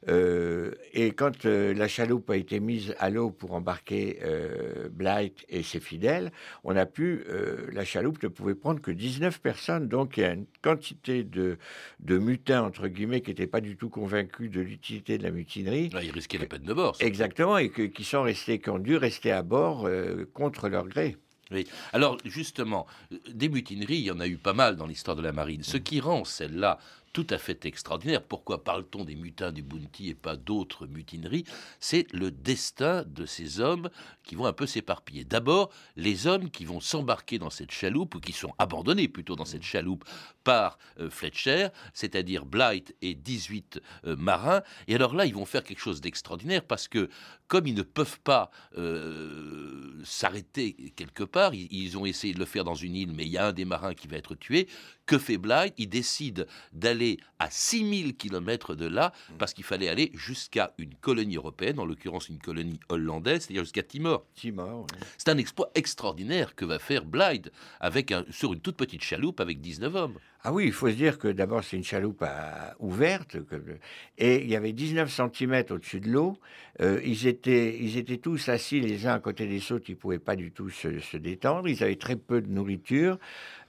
Euh, 0.10 0.72
et 0.94 1.12
quand 1.12 1.46
euh, 1.46 1.74
la 1.74 1.88
chaloupe 1.88 2.30
a 2.30 2.38
été 2.38 2.60
mise 2.60 2.96
à 3.00 3.10
l'eau 3.10 3.30
pour 3.32 3.54
embarquer 3.54 4.20
euh, 4.24 4.90
Blight 4.92 5.46
et 5.50 5.64
ses 5.64 5.80
fidèles, 5.80 6.32
on 6.64 6.76
a 6.76 6.86
pu, 6.86 7.24
euh, 7.30 7.68
la 7.72 7.86
chaloupe 7.86 8.22
ne 8.24 8.28
pouvait 8.28 8.56
prendre 8.56 8.82
que 8.82 8.92
19 8.92 9.40
personnes. 9.40 9.88
Donc 9.88 10.18
il 10.18 10.22
y 10.22 10.24
a 10.24 10.32
une 10.34 10.46
quantité 10.62 11.24
de, 11.24 11.58
de 12.00 12.18
mutins, 12.18 12.64
entre 12.64 12.88
guillemets, 12.88 13.22
qui 13.22 13.30
n'étaient 13.30 13.48
pas 13.48 13.62
du 13.62 13.78
tout 13.78 13.90
convaincus 13.90 14.52
de 14.52 14.60
l'utilité 14.62 15.18
de 15.18 15.24
la 15.24 15.32
mutinerie. 15.32 15.90
Là, 15.90 16.04
ils 16.04 16.12
risquaient 16.12 16.40
la 16.40 16.46
peine 16.48 16.64
de 16.64 16.74
mort. 16.74 16.98
Exactement, 17.00 17.58
et 17.58 17.70
que- 17.70 17.84
qui 17.84 18.04
sont 18.04 18.24
restés, 18.24 18.60
qui 18.60 18.70
ont 18.70 18.80
dû 18.80 18.98
rester 18.98 19.32
à 19.32 19.44
bord 19.44 19.90
contre 20.34 20.68
leur 20.68 20.88
gré. 20.88 21.16
Oui. 21.52 21.68
Alors, 21.94 22.18
justement, 22.26 22.86
des 23.34 23.50
mutineries, 23.50 23.96
il 23.98 24.04
y 24.06 24.12
en 24.12 24.20
a 24.20 24.28
eu 24.28 24.38
pas 24.38 24.54
mal 24.54 24.76
dans 24.76 24.86
l'histoire 24.86 25.18
de 25.18 25.24
la 25.24 25.32
marine. 25.32 25.64
Ce 25.64 25.78
qui 25.78 26.00
rend 26.00 26.24
celle-là 26.24 26.78
tout 27.14 27.28
à 27.30 27.38
fait 27.38 27.66
extraordinaire, 27.66 28.24
pourquoi 28.24 28.64
parle-t-on 28.64 29.04
des 29.04 29.16
mutins 29.16 29.52
du 29.52 29.64
Bounty 29.64 30.10
et 30.10 30.16
pas 30.16 30.36
d'autres 30.36 30.88
mutineries? 30.88 31.46
C'est 31.80 32.12
le 32.14 32.32
destin 32.32 33.04
de 33.08 33.26
ces 33.26 33.60
hommes 33.60 33.90
qui 34.24 34.36
vont 34.36 34.46
un 34.46 34.54
peu 34.54 34.68
s'éparpiller. 34.68 35.24
D'abord, 35.24 35.72
les 35.96 36.28
hommes 36.28 36.50
qui 36.52 36.66
vont 36.66 36.80
s'embarquer 36.80 37.40
dans 37.40 37.50
cette 37.50 37.72
chaloupe, 37.72 38.16
ou 38.16 38.20
qui 38.20 38.32
sont 38.32 38.54
abandonnés 38.60 39.08
plutôt 39.08 39.36
dans 39.36 39.46
cette 39.46 39.64
chaloupe 39.64 40.06
par 40.44 40.78
euh, 41.00 41.10
Fletcher, 41.10 41.70
c'est-à-dire 41.94 42.46
Blight 42.46 42.96
et 43.02 43.16
18 43.16 43.82
euh, 44.06 44.16
marins. 44.16 44.62
Et 44.88 44.96
alors 44.96 45.16
là, 45.16 45.26
ils 45.26 45.34
vont 45.34 45.46
faire 45.46 45.64
quelque 45.64 45.80
chose 45.80 46.02
d'extraordinaire 46.02 46.64
parce 46.64 46.88
que, 46.88 47.10
comme 47.48 47.66
ils 47.66 47.76
ne 47.76 47.82
peuvent 47.82 48.20
pas 48.20 48.52
euh, 48.78 50.00
s'arrêter 50.04 50.94
quelque 50.96 51.24
part, 51.24 51.54
ils, 51.56 51.68
ils 51.72 51.98
ont 51.98 52.06
essayé 52.06 52.34
de 52.34 52.40
le 52.40 52.46
faire 52.46 52.64
dans 52.64 52.76
une 52.76 52.96
île, 52.96 53.12
mais 53.14 53.24
il 53.26 53.30
y 53.30 53.38
a 53.38 53.48
un 53.48 53.54
des 53.54 53.66
marins 53.66 53.94
qui 53.94 54.08
va 54.08 54.18
être 54.18 54.36
tué. 54.36 54.68
Que 55.10 55.18
fait 55.18 55.40
Blight 55.40 55.74
Il 55.80 55.90
décide 55.90 56.46
d'aller 56.72 57.18
à 57.40 57.50
6000 57.50 58.16
km 58.16 58.76
de 58.76 58.86
là 58.86 59.12
parce 59.40 59.56
qu'il 59.56 59.64
fallait 59.64 59.90
aller 59.90 60.12
jusqu'à 60.14 60.72
une 60.78 60.94
colonie 60.94 61.36
européenne, 61.38 61.80
en 61.80 61.86
l'occurrence 61.86 62.30
une 62.30 62.38
colonie 62.38 62.80
hollandaise, 62.90 63.42
c'est-à-dire 63.42 63.64
jusqu'à 63.64 63.82
Timor. 63.82 64.24
Timor, 64.36 64.82
oui. 64.92 65.00
C'est 65.18 65.30
un 65.30 65.38
exploit 65.40 65.72
extraordinaire 65.74 66.54
que 66.54 66.64
va 66.64 66.78
faire 66.78 67.06
Blythe 67.06 67.52
avec 67.80 68.12
un, 68.12 68.24
sur 68.30 68.54
une 68.54 68.60
toute 68.60 68.78
petite 68.78 69.02
chaloupe 69.04 69.40
avec 69.40 69.60
19 69.62 69.96
hommes. 69.96 70.20
Ah 70.44 70.54
oui, 70.54 70.66
il 70.68 70.72
faut 70.72 70.88
se 70.90 70.94
dire 70.96 71.18
que 71.18 71.28
d'abord 71.28 71.64
c'est 71.64 71.76
une 71.76 71.84
chaloupe 71.84 72.22
à- 72.22 72.76
ouverte 72.80 73.44
que- 73.46 73.78
et 74.20 74.44
il 74.44 74.48
y 74.50 74.56
avait 74.56 74.72
19 74.72 75.12
cm 75.12 75.66
au-dessus 75.72 76.00
de 76.02 76.10
l'eau. 76.10 76.38
Euh, 76.82 77.02
ils, 77.04 77.28
étaient, 77.28 77.78
ils 77.82 77.98
étaient 77.98 78.20
tous 78.20 78.48
assis 78.48 78.80
les 78.80 79.06
uns 79.08 79.16
à 79.16 79.20
côté 79.20 79.48
des 79.48 79.72
autres, 79.74 79.86
ils 79.90 79.94
ne 79.94 79.98
pouvaient 79.98 80.20
pas 80.20 80.38
du 80.38 80.52
tout 80.52 80.70
se, 80.70 81.00
se 81.00 81.18
détendre. 81.18 81.68
Ils 81.68 81.84
avaient 81.84 81.98
très 81.98 82.16
peu 82.16 82.42
de 82.42 82.48
nourriture. 82.48 83.18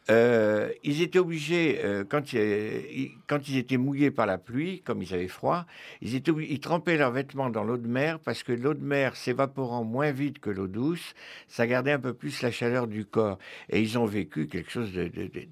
Euh, 0.08 0.70
ils 0.82 1.02
étaient 1.02 1.18
obligés, 1.18 1.80
euh, 1.84 2.04
quand, 2.08 2.32
ils, 2.32 3.56
étaient 3.56 3.76
mouillés 3.76 4.10
par 4.10 4.26
la 4.26 4.38
pluie, 4.38 4.80
comme 4.82 5.02
ils 5.02 5.12
avaient 5.14 5.28
froid, 5.28 5.66
ils, 6.00 6.60
trempaient 6.60 6.96
leurs 6.96 7.12
vêtements 7.12 7.50
dans 7.50 7.62
l'eau 7.62 7.76
de 7.76 7.86
mer 7.86 8.18
parce 8.18 8.42
que 8.42 8.52
l'eau 8.52 8.74
de 8.74 8.82
mer 8.82 9.14
s'évaporant 9.14 9.84
moins 9.84 10.10
vite 10.10 10.38
que 10.38 10.50
l'eau 10.50 10.66
douce, 10.66 11.14
ça 11.48 11.66
gardait 11.66 11.92
un 11.92 11.98
peu 11.98 12.14
plus 12.14 12.42
la 12.42 12.50
chaleur 12.50 12.86
du 12.86 13.04
corps. 13.04 13.38
Et 13.68 13.80
ils 13.80 13.98
ont 13.98 14.06
vécu 14.06 14.46
quelque 14.46 14.70
chose 14.70 14.90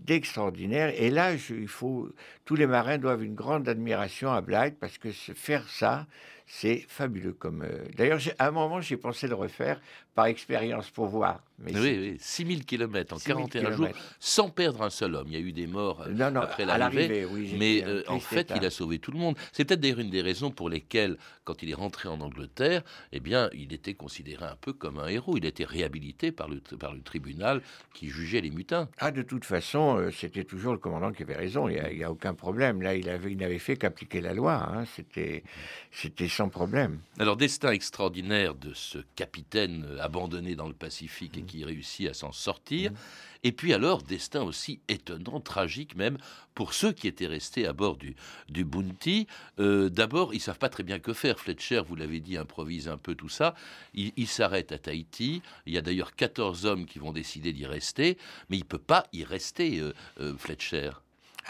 d'extraordinaire. 0.05 0.93
Et 0.97 1.11
là, 1.11 1.35
il 1.35 1.69
faut, 1.69 2.09
tous 2.45 2.55
les 2.55 2.67
marins 2.67 2.99
doivent 2.99 3.23
une 3.23 3.35
grande 3.35 3.69
admiration 3.69 4.33
à 4.33 4.41
Blythe 4.41 4.79
parce 4.81 4.99
que 4.99 5.11
faire 5.11 5.69
ça, 5.69 6.07
c'est 6.49 6.85
fabuleux. 6.89 7.35
Comme 7.35 7.63
euh, 7.63 7.85
D'ailleurs, 7.97 8.21
à 8.39 8.49
un 8.49 8.51
moment, 8.51 8.81
j'ai 8.81 8.97
pensé 8.97 9.29
le 9.29 9.35
refaire 9.35 9.81
par 10.15 10.27
expérience 10.27 10.91
pour 10.91 11.07
voir. 11.07 11.43
Mais 11.61 11.77
oui, 11.77 11.99
oui, 11.99 12.17
6000 12.21 12.65
km 12.65 13.15
en 13.15 13.19
41 13.19 13.73
jours, 13.73 13.89
sans 14.21 14.49
perdre 14.49 14.83
un 14.83 14.91
seul 14.91 15.17
homme. 15.17 15.27
Il 15.27 15.33
y 15.33 15.37
a 15.37 15.41
eu 15.41 15.53
des 15.53 15.67
morts 15.67 16.05
euh, 16.07 16.35
après 16.37 16.65
l'arrivée, 16.65 17.27
mais 17.59 17.83
euh, 17.85 18.05
en 18.07 18.21
fait, 18.21 18.53
il 18.55 18.65
a 18.65 18.71
sauvé 18.71 19.01
tout 19.01 19.11
le 19.11 19.19
monde. 19.19 19.37
C'est 19.53 19.65
peut-être 19.65 19.81
d'ailleurs 19.81 19.99
une 19.99 20.11
des 20.11 20.23
raisons 20.23 20.53
pour 20.53 20.69
lesquelles, 20.69 21.19
quand 21.43 21.61
il 21.65 21.71
est 21.71 21.75
rentré 21.75 22.09
en 22.09 22.21
Angleterre, 22.21 22.83
eh 23.11 23.19
bien, 23.19 23.51
il 23.55 23.73
était 23.73 23.95
considéré 23.95 24.45
un 24.45 24.55
peu 24.61 24.73
comme 24.73 25.01
un 25.01 25.09
héros. 25.09 25.37
Il 25.37 25.47
a 25.47 25.49
été 25.49 25.65
réhabilité 25.65 26.31
par 26.31 26.49
le, 26.49 26.61
par 26.79 26.95
le 26.95 27.01
tribunal 27.01 27.61
qui 27.93 28.09
jugeait 28.09 28.41
les 28.41 28.51
mutins. 28.51 28.89
Ah, 28.99 29.11
de 29.11 29.23
toute 29.23 29.45
façon, 29.45 30.11
c'était 30.13 30.45
toujours 30.45 30.73
le 30.73 30.79
commandant 30.79 31.11
qui 31.13 31.25
avait 31.25 31.35
raison. 31.35 31.69
Il 31.69 31.83
n'y 31.97 32.05
a, 32.05 32.13
aucun 32.13 32.35
problème. 32.35 32.83
Là, 32.83 32.95
il, 32.95 33.09
avait, 33.09 33.33
il 33.33 33.39
n'avait 33.39 33.59
fait 33.59 33.77
qu'appliquer 33.77 34.21
la 34.21 34.33
loi. 34.33 34.55
Hein. 34.55 34.85
C'était, 34.95 35.43
c'était 35.91 36.29
sans 36.29 36.51
problème. 36.51 37.01
Alors, 37.19 37.37
destin 37.37 37.73
extraordinaire 37.73 38.55
de 38.55 38.73
ce 38.75 38.99
capitaine 39.17 39.85
abandonné 40.01 40.55
dans 40.55 40.69
le 40.69 40.75
Pacifique 40.75 41.37
et. 41.37 41.48
Qui 41.49 41.65
réussit 41.65 42.09
à 42.09 42.15
s'en 42.15 42.31
sortir. 42.31 42.93
Mmh. 42.93 42.97
Et 43.45 43.53
puis 43.53 43.73
alors, 43.73 44.03
destin 44.03 44.43
aussi 44.43 44.81
étonnant, 44.89 45.41
tragique 45.41 45.95
même, 45.97 46.19
pour 46.55 46.75
ceux 46.75 46.93
qui 46.93 47.07
étaient 47.07 47.27
restés 47.27 47.67
à 47.67 47.73
bord 47.73 47.97
du, 47.97 48.17
du 48.49 48.65
Bounty. 48.65 49.27
Euh, 49.61 49.89
d'abord, 49.89 50.35
ils 50.35 50.41
savent 50.41 50.59
pas 50.59 50.69
très 50.69 50.83
bien 50.83 50.99
que 50.99 51.13
faire. 51.13 51.39
Fletcher, 51.39 51.83
vous 51.87 51.95
l'avez 51.95 52.21
dit, 52.21 52.37
improvise 52.37 52.89
un 52.89 52.99
peu 52.99 53.15
tout 53.15 53.29
ça. 53.29 53.55
Il, 53.95 54.27
s'arrête 54.27 54.73
à 54.73 54.79
Tahiti. 54.79 55.43
Il 55.67 55.73
y 55.73 55.79
a 55.79 55.83
d'ailleurs 55.83 56.15
14 56.17 56.67
hommes 56.67 56.87
qui 56.87 56.99
vont 56.99 57.13
décider 57.13 57.53
d'y 57.53 57.67
rester, 57.67 58.19
mais 58.51 58.57
il 58.57 58.65
peut 58.65 58.79
pas 58.79 59.05
y 59.13 59.25
rester, 59.25 59.79
euh, 59.79 59.93
euh, 60.21 60.37
Fletcher. 60.37 60.91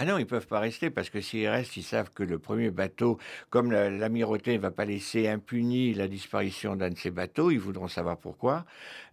Ah 0.00 0.04
non, 0.04 0.16
ils 0.16 0.26
peuvent 0.26 0.46
pas 0.46 0.60
rester 0.60 0.90
parce 0.90 1.10
que 1.10 1.20
s'ils 1.20 1.48
restent, 1.48 1.76
ils 1.76 1.82
savent 1.82 2.10
que 2.14 2.22
le 2.22 2.38
premier 2.38 2.70
bateau, 2.70 3.18
comme 3.50 3.72
l'amirauté 3.72 4.52
ne 4.52 4.62
va 4.62 4.70
pas 4.70 4.84
laisser 4.84 5.26
impuni 5.26 5.92
la 5.92 6.06
disparition 6.06 6.76
d'un 6.76 6.90
de 6.90 6.96
ces 6.96 7.10
bateaux, 7.10 7.50
ils 7.50 7.58
voudront 7.58 7.88
savoir 7.88 8.16
pourquoi. 8.16 8.64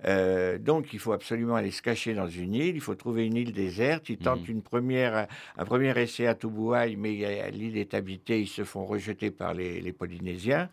Euh, 0.05 0.59
donc, 0.59 0.93
il 0.93 0.99
faut 0.99 1.11
absolument 1.13 1.55
aller 1.55 1.71
se 1.71 1.81
cacher 1.81 2.13
dans 2.13 2.27
une 2.27 2.53
île. 2.53 2.75
Il 2.75 2.81
faut 2.81 2.93
trouver 2.93 3.25
une 3.25 3.35
île 3.35 3.51
déserte. 3.51 4.09
Ils 4.09 4.19
tentent 4.19 4.47
mmh. 4.47 4.51
une 4.51 4.61
première, 4.61 5.27
un 5.57 5.65
premier 5.65 5.99
essai 5.99 6.27
à 6.27 6.35
Tubuai, 6.35 6.95
mais 6.97 7.49
l'île 7.49 7.79
est 7.79 7.95
habitée. 7.95 8.41
Ils 8.41 8.47
se 8.47 8.63
font 8.63 8.85
rejeter 8.85 9.31
par 9.31 9.55
les, 9.55 9.91
Polynésiens. 9.91 10.69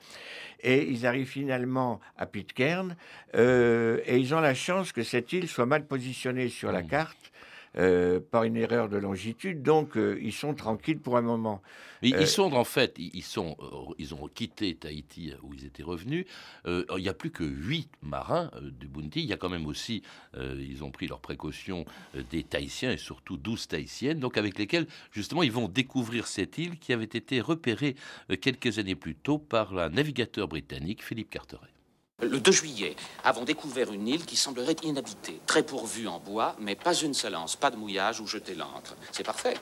Et 0.63 0.91
ils 0.91 1.07
arrivent 1.07 1.27
finalement 1.27 2.01
à 2.19 2.27
Pitcairn. 2.27 2.97
Euh, 3.35 3.99
et 4.05 4.19
ils 4.19 4.35
ont 4.35 4.41
la 4.41 4.55
chance 4.55 4.93
que 4.93 5.05
cette 5.05 5.33
île 5.33 5.49
soit 5.49 5.65
mal 5.65 5.87
positionnée 5.87 6.51
sur 6.51 6.71
la 6.71 6.83
mmh. 6.83 6.89
carte 6.89 7.32
euh, 7.79 8.21
par 8.21 8.45
une 8.45 8.59
erreur 8.59 8.91
de 8.91 8.99
longitude. 8.99 9.63
Donc, 9.63 9.97
euh, 9.97 10.19
ils 10.21 10.35
sont 10.35 10.53
tranquilles 10.53 10.99
pour 10.99 11.17
un 11.17 11.23
moment. 11.23 11.63
ils 12.03 12.15
euh, 12.15 12.27
sont 12.27 12.53
en 12.53 12.65
fait, 12.65 12.97
ils, 12.99 13.23
sont, 13.23 13.57
ils 13.97 14.15
ont 14.15 14.29
quitté 14.29 14.75
Tahiti 14.75 15.33
où 15.43 15.55
ils 15.55 15.65
étaient 15.65 15.83
revenus. 15.83 16.27
il 16.67 16.85
n'y 16.99 17.09
a 17.09 17.15
plus 17.15 17.31
que 17.31 17.45
huit 17.45 17.89
marins 18.03 18.51
du 18.61 18.89
Bounty. 18.89 19.21
Il 19.21 19.27
y 19.27 19.33
a 19.33 19.39
quand 19.39 19.49
même 19.49 19.67
aussi, 19.67 20.03
ils 20.37 20.85
ont 20.85 20.91
pris 20.91 21.07
leurs 21.07 21.21
précautions 21.21 21.87
des 22.31 22.43
Tahitiens 22.43 22.93
et 22.93 22.99
surtout 22.99 23.39
douze 23.39 23.67
Tahitiennes, 23.69 24.21
donc 24.21 24.37
avec 24.37 24.59
lesquels 24.59 24.87
justement 25.11 25.43
ils 25.43 25.53
vont 25.53 25.69
découvrir 25.69 26.27
cette 26.27 26.59
île 26.59 26.79
qui 26.79 26.93
avait 26.93 27.05
été 27.05 27.41
repérée 27.41 27.97
quelques 28.43 28.79
années 28.79 28.97
plus 28.97 29.15
tôt 29.15 29.39
par 29.39 29.79
un 29.79 29.89
navigateur 29.89 30.47
britannique, 30.47 31.03
Philippe 31.03 31.31
Carteret. 31.31 31.73
Le 32.23 32.39
2 32.39 32.53
juillet, 32.53 32.95
avons 33.25 33.43
découvert 33.43 33.93
une 33.93 34.07
île 34.07 34.25
qui 34.25 34.37
semblerait 34.37 34.77
inhabitée, 34.85 35.41
très 35.45 35.65
pourvue 35.65 36.07
en 36.07 36.21
bois, 36.21 36.55
mais 36.61 36.77
pas 36.77 36.95
une 36.95 37.15
seule 37.15 37.35
anse, 37.35 37.57
pas 37.57 37.73
de 37.73 37.77
mouillage 37.77 38.21
ou 38.21 38.29
jeter 38.29 38.55
l'ancre. 38.55 38.95
C'est 39.11 39.25
parfait. 39.25 39.55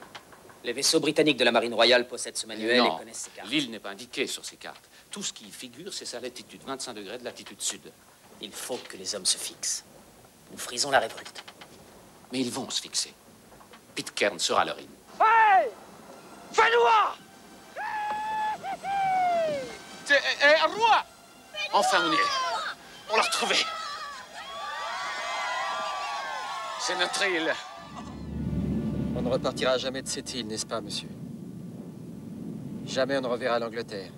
Les 0.63 0.71
vaisseaux 0.71 0.99
britanniques 0.99 1.37
de 1.37 1.43
la 1.43 1.51
Marine 1.51 1.73
royale 1.73 2.07
possèdent 2.07 2.37
ce 2.37 2.45
manuel 2.45 2.85
et 2.85 2.99
connaissent 2.99 3.17
ces 3.17 3.31
cartes. 3.31 3.49
L'île 3.49 3.71
n'est 3.71 3.79
pas 3.79 3.89
indiquée 3.89 4.27
sur 4.27 4.45
ces 4.45 4.57
cartes. 4.57 4.89
Tout 5.09 5.23
ce 5.23 5.33
qui 5.33 5.45
y 5.45 5.51
figure, 5.51 5.91
c'est 5.91 6.05
sa 6.05 6.19
latitude, 6.19 6.61
25 6.63 6.93
degrés 6.93 7.17
de 7.17 7.23
latitude 7.23 7.59
sud. 7.59 7.91
Il 8.41 8.51
faut 8.51 8.77
que 8.87 8.95
les 8.95 9.15
hommes 9.15 9.25
se 9.25 9.39
fixent. 9.39 9.83
Nous 10.51 10.59
frisons 10.59 10.91
la 10.91 10.99
révolte. 10.99 11.43
Mais 12.31 12.41
ils 12.41 12.51
vont 12.51 12.69
se 12.69 12.79
fixer. 12.79 13.11
Pitcairn 13.95 14.37
sera 14.37 14.65
leur 14.65 14.79
île. 14.79 14.85
Hey 15.19 15.67
Fais-nous 16.51 17.75
C'est 20.05 20.15
un 20.15 20.67
roi 20.67 21.05
Enfin, 21.73 21.99
on 22.05 22.11
y 22.11 22.15
est. 22.15 22.50
On 23.11 23.17
l'a 23.17 23.23
retrouvé. 23.23 23.55
C'est 26.79 26.97
notre 26.97 27.23
île. 27.25 27.51
On 29.15 29.21
ne 29.21 29.29
repartira 29.29 29.77
jamais 29.77 30.01
de 30.01 30.07
cette 30.07 30.33
île, 30.33 30.47
n'est-ce 30.47 30.65
pas, 30.65 30.81
monsieur? 30.81 31.09
Jamais 32.85 33.17
on 33.17 33.21
ne 33.21 33.27
reverra 33.27 33.59
l'Angleterre. 33.59 34.11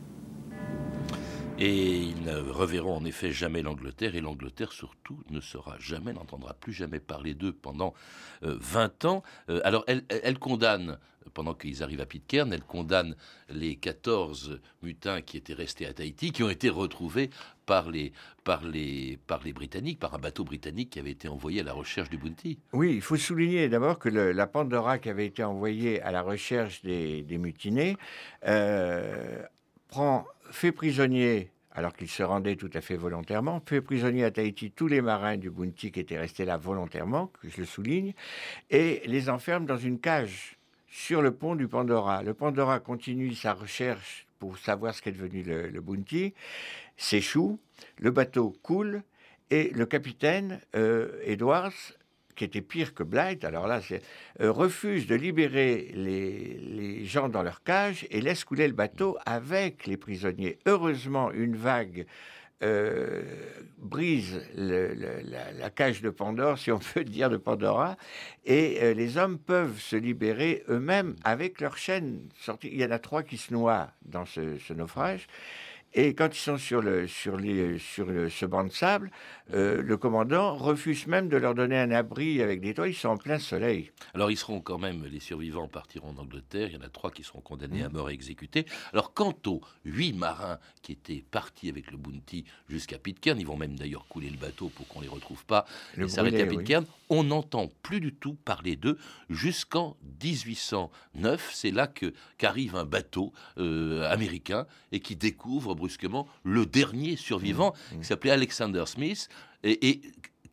Et 1.60 1.98
ils 1.98 2.24
ne 2.24 2.38
reverront 2.38 2.98
en 2.98 3.06
effet 3.06 3.32
jamais 3.32 3.62
l'Angleterre, 3.62 4.16
et 4.16 4.22
l'Angleterre 4.22 4.72
surtout 4.72 5.20
ne 5.30 5.40
sera 5.40 5.78
jamais, 5.80 6.14
n'entendra 6.14 6.54
plus 6.54 6.74
jamais 6.74 7.00
parler 7.00 7.34
d'eux 7.34 7.54
pendant 7.54 7.94
20 8.42 9.06
euh, 9.06 9.10
ans. 9.10 9.24
Euh, 9.50 9.62
alors 9.64 9.84
elle, 9.88 10.04
elle 10.10 10.40
condamne 10.40 10.98
pendant 11.34 11.54
qu'ils 11.54 11.84
arrivent 11.84 12.02
à 12.02 12.06
Pitcairn, 12.06 12.52
elle 12.54 12.64
condamne 12.64 13.16
les 13.50 13.76
14 13.76 14.60
mutins 14.82 15.22
qui 15.22 15.38
étaient 15.38 15.54
restés 15.54 15.86
à 15.86 15.94
Tahiti, 15.94 16.32
qui 16.32 16.44
ont 16.44 16.50
été 16.50 16.70
retrouvés 16.70 17.30
par 17.66 17.90
les, 17.90 18.12
par 18.44 18.64
les, 18.64 19.20
par 19.28 19.42
les 19.44 19.54
Britanniques, 19.54 20.00
par 20.00 20.14
un 20.14 20.20
bateau 20.20 20.44
britannique 20.44 20.92
qui 20.92 21.00
avait 21.00 21.12
été 21.12 21.28
envoyé 21.28 21.62
à 21.62 21.64
la 21.64 21.74
recherche 21.74 22.10
du 22.10 22.18
Bounty. 22.18 22.60
Oui, 22.74 22.94
il 22.96 23.02
faut 23.02 23.18
souligner 23.18 23.70
d'abord 23.70 24.00
que 24.00 24.10
la 24.10 24.48
Pandora 24.48 25.00
qui 25.00 25.10
avait 25.10 25.26
été 25.26 25.44
envoyée 25.44 26.02
à 26.02 26.12
la 26.12 26.22
recherche 26.22 26.82
des, 26.84 27.26
mutinés 27.38 27.98
euh, 28.46 29.44
prend, 29.88 30.26
fait 30.52 30.72
prisonnier 30.72 31.50
alors 31.76 31.94
qu'ils 31.94 32.10
se 32.10 32.22
rendaient 32.22 32.56
tout 32.56 32.70
à 32.74 32.82
fait 32.82 32.96
volontairement, 32.96 33.62
fait 33.66 33.82
prisonnier 33.82 34.24
à 34.24 34.32
Tahiti 34.32 34.72
tous 34.72 34.88
les 34.88 35.02
marins 35.02 35.38
du 35.38 35.50
Bounty 35.50 35.92
qui 35.92 36.00
étaient 36.00 36.20
restés 36.20 36.46
là 36.46 36.58
volontairement, 36.58 37.32
que 37.42 37.50
je 37.50 37.58
le 37.58 37.66
souligne, 37.66 38.14
et 38.70 39.02
les 39.06 39.30
enferme 39.30 39.66
dans 39.66 39.78
une 39.78 40.00
cage 40.00 40.60
sur 40.88 41.24
le 41.24 41.32
pont 41.32 41.56
du 41.56 41.68
Pandora. 41.68 42.22
Le 42.22 42.36
Pandora 42.36 42.80
continue 42.80 43.34
sa 43.34 43.54
recherche 43.54 44.28
pour 44.44 44.58
savoir 44.58 44.94
ce 44.94 45.02
qu'est 45.02 45.14
devenu 45.14 45.42
le, 45.42 45.80
Bounty, 45.80 46.34
s'échoue, 46.98 47.62
le 47.98 48.12
bateau 48.12 48.54
coule 48.62 49.02
et 49.50 49.70
le 49.70 49.86
capitaine 49.86 50.60
euh, 50.76 51.18
Edwards, 51.24 51.72
qui 52.36 52.44
était 52.44 52.60
pire 52.60 52.94
que 52.94 53.04
Blythe, 53.04 53.46
alors 53.46 53.68
là, 53.68 53.80
euh, 54.42 54.52
refuse 54.52 55.08
de 55.08 55.16
libérer 55.16 55.94
les, 55.94 56.58
les, 56.58 57.06
gens 57.06 57.30
dans 57.30 57.42
leur 57.42 57.64
cage 57.64 58.06
et 58.10 58.20
laisse 58.20 58.44
couler 58.44 58.68
le 58.68 58.74
bateau 58.74 59.18
avec 59.26 59.88
les 59.88 59.96
prisonniers. 59.96 60.60
Heureusement, 60.66 61.32
une 61.32 61.56
vague 61.56 62.06
euh, 62.64 63.22
brise 63.78 64.42
la, 64.56 65.70
cage 65.70 66.02
de 66.02 66.10
Pandore, 66.10 66.58
si 66.58 66.72
on 66.72 66.80
peut 66.94 67.04
dire 67.04 67.30
de 67.30 67.38
Pandora, 67.38 67.98
et 68.46 68.80
euh, 68.82 68.94
les 68.94 69.18
hommes 69.18 69.38
peuvent 69.38 69.80
se 69.80 69.96
libérer 69.96 70.64
eux-mêmes 70.70 71.16
avec 71.24 71.62
leurs 71.62 71.78
chaînes. 71.78 72.30
Il 72.64 72.76
y 72.76 72.86
en 72.86 72.92
a 72.92 73.00
trois 73.00 73.24
qui 73.24 73.38
se 73.38 73.54
noient 73.54 73.92
dans 74.06 74.26
ce 74.26 74.74
naufrage. 74.74 75.28
Et 75.96 76.16
quand 76.16 76.36
ils 76.36 76.40
sont 76.40 76.58
sur, 76.58 76.82
le, 76.82 77.08
sur, 77.08 77.38
les, 77.38 77.78
sur 77.78 78.08
ce 78.08 78.46
banc 78.46 78.64
de 78.64 78.72
sable, 78.72 79.12
euh, 79.54 79.82
le 79.82 79.98
commandant 79.98 80.56
refuse 80.56 81.06
même 81.06 81.30
de 81.30 81.38
leur 81.38 81.54
donner 81.54 81.78
un 81.78 81.92
abri 81.92 82.42
avec 82.42 82.62
des 82.62 82.74
toits. 82.74 82.88
Ils 82.88 82.96
sont 82.96 83.10
en 83.10 83.18
plein 83.18 83.40
soleil. 83.40 83.92
Alors 84.14 84.32
ils 84.32 84.38
seront 84.38 84.62
quand 84.62 84.80
même, 84.80 85.06
les 85.06 85.20
survivants 85.20 85.68
partiront 85.68 86.10
en 86.10 86.22
Angleterre. 86.22 86.70
Il 86.70 86.76
y 86.76 86.78
en 86.78 86.86
a 86.86 86.90
trois 86.90 87.12
qui 87.12 87.24
seront 87.24 87.42
condamnés 87.42 87.84
à 87.84 87.90
mort 87.90 88.10
et 88.10 88.14
exécutés. 88.14 88.66
Alors 88.92 89.14
quant 89.14 89.36
aux 89.46 89.62
huit 89.86 90.14
marins 90.14 90.60
qui 90.82 90.94
étaient 90.94 91.24
partis 91.30 91.70
avec 91.70 91.92
le 91.92 91.98
Bounty 91.98 92.46
jusqu'à 92.70 92.98
Pitcairn, 92.98 93.40
ils 93.40 93.46
vont 93.46 93.58
même 93.58 93.76
d'ailleurs 93.76 94.08
couler 94.08 94.30
le 94.30 94.38
bateau 94.38 94.70
pour 94.70 94.88
qu'on 94.88 95.02
les 95.02 95.08
retrouve 95.08 95.46
pas 95.46 95.66
et 95.98 96.08
s'arrêter 96.08 96.42
à 96.42 96.46
Pitcairn. 96.48 96.86
On 97.10 97.26
n'entend 97.26 97.70
plus 97.84 98.00
du 98.00 98.14
tout 98.14 98.34
parler 98.34 98.76
d'eux 98.76 98.98
jusqu'en 99.30 99.98
1809. 100.24 101.52
C'est 101.54 101.70
là 101.70 101.86
que 101.86 102.14
qu'arrive 102.38 102.76
un 102.76 102.86
bateau 102.86 103.34
euh, 103.58 104.10
américain 104.10 104.66
et 104.92 105.00
qui 105.00 105.16
découvre 105.16 105.76
brusquement 105.84 106.28
le 106.44 106.66
dernier 106.66 107.18
survivant, 107.18 107.74
mmh, 107.74 108.00
qui 108.00 108.06
s'appelait 108.06 108.32
Alexander 108.32 108.84
Smith, 108.86 109.28
et, 109.66 110.02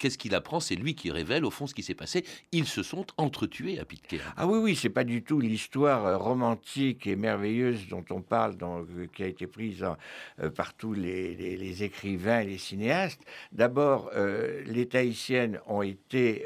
qu'est-ce 0.00 0.18
qu'il 0.18 0.34
apprend? 0.34 0.58
C'est 0.58 0.74
lui 0.74 0.96
qui 0.96 1.12
révèle 1.12 1.44
au 1.44 1.50
fond 1.50 1.68
ce 1.68 1.74
qui 1.74 1.84
s'est 1.84 1.94
passé. 1.94 2.24
Ils 2.50 2.66
se 2.66 2.82
sont 2.82 3.06
entretués 3.18 3.78
à 3.78 3.84
Pitcairn. 3.84 4.24
Ah 4.36 4.46
oui, 4.46 4.58
oui, 4.58 4.74
c'est 4.74 4.90
pas 4.90 5.04
du 5.04 5.22
tout 5.22 5.38
l'histoire 5.38 6.06
euh, 6.06 6.16
romantique 6.16 7.06
et 7.06 7.14
merveilleuse 7.14 7.86
dont 7.88 8.04
on 8.10 8.22
parle, 8.22 8.56
dans, 8.56 8.80
euh, 8.80 9.06
qui 9.14 9.22
a 9.22 9.26
été 9.26 9.46
prise 9.46 9.86
euh, 10.40 10.50
par 10.50 10.74
tous 10.74 10.94
les, 10.94 11.34
les, 11.34 11.82
écrivains 11.84 12.40
et 12.40 12.46
les 12.46 12.58
cinéastes. 12.58 13.20
D'abord, 13.52 14.10
les 14.66 14.86
Tahitiennes 14.86 15.60
ont 15.66 15.82
été, 15.82 16.44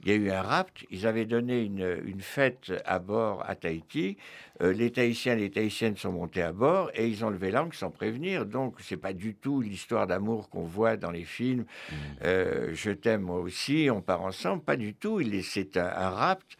il 0.00 0.08
y 0.08 0.12
a 0.12 0.14
eu 0.14 0.30
un 0.30 0.42
rapt, 0.42 0.84
ils 0.90 1.06
avaient 1.06 1.24
donné 1.24 1.62
une, 1.62 2.00
une 2.04 2.20
fête 2.20 2.72
à 2.84 2.98
bord 2.98 3.44
à 3.46 3.54
Tahiti. 3.54 4.16
les 4.60 4.90
Tahitiens 4.92 5.34
et 5.34 5.40
les 5.40 5.50
Tahitiennes 5.50 5.96
sont 5.96 6.12
montés 6.12 6.42
à 6.42 6.52
bord 6.52 6.90
et 6.94 7.06
ils 7.08 7.24
ont 7.24 7.30
levé 7.30 7.50
l'angle 7.50 7.74
sans 7.74 7.90
prévenir. 7.90 8.46
Donc, 8.46 8.76
c'est 8.80 8.96
pas 8.96 9.12
du 9.12 9.34
tout 9.34 9.60
l'histoire 9.60 10.06
d'amour 10.06 10.48
qu'on 10.48 10.64
voit 10.64 10.96
dans 10.96 11.10
les 11.10 11.24
films. 11.24 11.64
Mmh. 11.90 12.74
Je 12.76 12.90
t'aime 12.90 13.22
moi 13.22 13.40
aussi, 13.40 13.88
on 13.90 14.00
part 14.00 14.22
ensemble. 14.22 14.62
Pas 14.62 14.76
du 14.76 14.94
tout. 14.94 15.20
C'est 15.42 15.76
un, 15.76 15.86
un 15.86 16.10
rapt. 16.10 16.56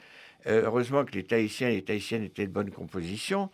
Euh, 0.46 0.62
heureusement 0.64 1.04
que 1.04 1.12
les 1.12 1.24
Tahitiens 1.24 1.68
et 1.68 1.76
les 1.76 1.84
Tahitiennes 1.84 2.22
étaient 2.22 2.46
de 2.46 2.52
bonne 2.52 2.70
composition. 2.70 3.50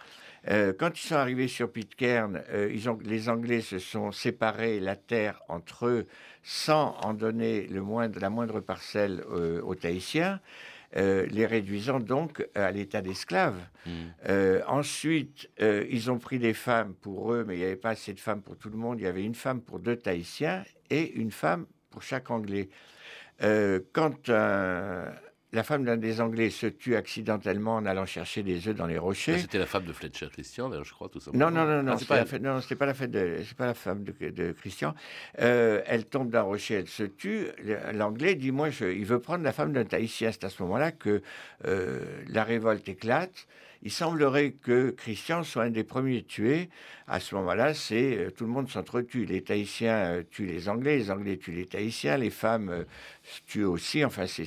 Euh, 0.48 0.72
quand 0.76 0.98
ils 0.98 1.06
sont 1.06 1.14
arrivés 1.14 1.48
sur 1.48 1.70
Pitcairn, 1.70 2.42
euh, 2.50 2.70
ils 2.72 2.90
ont, 2.90 2.98
les 3.02 3.28
Anglais 3.28 3.60
se 3.60 3.78
sont 3.78 4.12
séparés 4.12 4.80
la 4.80 4.96
terre 4.96 5.40
entre 5.48 5.86
eux 5.86 6.06
sans 6.42 6.96
en 7.02 7.14
donner 7.14 7.66
le 7.68 7.80
moindre, 7.80 8.18
la 8.20 8.28
moindre 8.28 8.60
parcelle 8.60 9.22
aux 9.62 9.76
Tahitiens. 9.76 10.40
les 10.94 11.46
réduisant 11.46 12.00
donc 12.00 12.46
à 12.56 12.72
l'état 12.72 13.00
d'esclaves. 13.00 13.60
Hmm. 13.86 14.58
ensuite, 14.66 15.48
ils 15.60 16.10
ont 16.10 16.18
pris 16.18 16.40
des 16.40 16.52
femmes 16.52 16.94
pour 16.94 17.32
eux, 17.32 17.44
mais 17.46 17.54
il 17.54 17.58
n'y 17.58 17.64
avait 17.64 17.76
pas 17.76 17.90
assez 17.90 18.12
de 18.12 18.18
femmes 18.18 18.42
pour 18.42 18.56
tout 18.56 18.70
le 18.70 18.76
monde. 18.76 18.98
Il 18.98 19.04
y 19.04 19.06
avait 19.06 19.22
une 19.22 19.36
femme 19.36 19.60
pour 19.60 19.78
deux 19.78 19.94
Tahitiens 19.94 20.64
et 20.90 21.12
une 21.12 21.30
femme 21.30 21.66
pour 21.92 22.02
chaque 22.02 22.30
Anglais. 22.30 22.68
quand 23.92 24.28
un, 24.28 25.12
la 25.52 25.62
femme 25.62 25.84
d'un 25.84 25.98
des 25.98 26.20
Anglais 26.20 26.48
se 26.48 26.66
tue 26.66 26.96
accidentellement 26.96 27.76
en 27.76 27.84
allant 27.84 28.06
chercher 28.06 28.42
des 28.42 28.68
œufs 28.68 28.74
dans 28.74 28.86
les 28.86 28.96
rochers. 28.96 29.38
C'était 29.38 29.58
la 29.58 29.66
femme 29.66 29.84
de 29.84 29.92
Fletcher 29.92 30.28
Christian, 30.32 30.70
je 30.82 30.90
crois, 30.92 31.10
tout 31.10 31.20
simplement. 31.20 31.50
Non, 31.50 31.66
non, 31.66 31.66
non, 31.66 31.82
non, 31.82 31.92
ah, 31.92 31.96
c'est 31.98 32.08
pas, 32.08 32.24
la 32.24 32.38
non, 32.38 32.60
pas 32.78 32.86
la 32.86 32.94
femme 32.94 33.10
de, 33.10 33.36
pas 33.56 33.66
la 33.66 33.74
femme 33.74 34.02
de, 34.02 34.52
Christian. 34.52 34.94
Euh, 35.40 35.82
elle 35.86 36.06
tombe 36.06 36.30
d'un 36.30 36.42
rocher, 36.42 36.74
elle 36.76 36.88
se 36.88 37.02
tue. 37.02 37.48
L'Anglais 37.92 38.34
dit, 38.34 38.50
moi, 38.50 38.70
je, 38.70 38.86
il 38.86 39.04
veut 39.04 39.20
prendre 39.20 39.44
la 39.44 39.52
femme 39.52 39.72
d'un 39.72 39.84
Tahitien. 39.84 40.32
C'est 40.32 40.44
à 40.44 40.48
ce 40.48 40.62
moment-là 40.62 40.90
que 40.90 41.20
euh, 41.66 42.00
la 42.28 42.44
révolte 42.44 42.88
éclate. 42.88 43.46
Il 43.82 43.90
semblerait 43.90 44.52
que 44.52 44.90
Christian 44.90 45.42
soit 45.42 45.64
un 45.64 45.70
des 45.70 45.84
premiers 45.84 46.22
tués. 46.22 46.70
À 47.08 47.20
ce 47.20 47.34
moment-là, 47.34 47.74
c'est 47.74 48.16
euh, 48.16 48.30
tout 48.30 48.44
le 48.44 48.50
monde 48.50 48.68
s'entretue. 48.68 49.24
Les 49.24 49.42
Tahitiens 49.42 50.22
tuent 50.30 50.46
les 50.46 50.68
Anglais, 50.68 50.98
les 50.98 51.10
Anglais 51.10 51.36
tuent 51.36 51.52
les 51.52 51.66
Tahitiens, 51.66 52.16
les 52.16 52.30
femmes 52.30 52.84
tuent 53.46 53.64
aussi. 53.64 54.04
Enfin, 54.04 54.26
c'est 54.26 54.46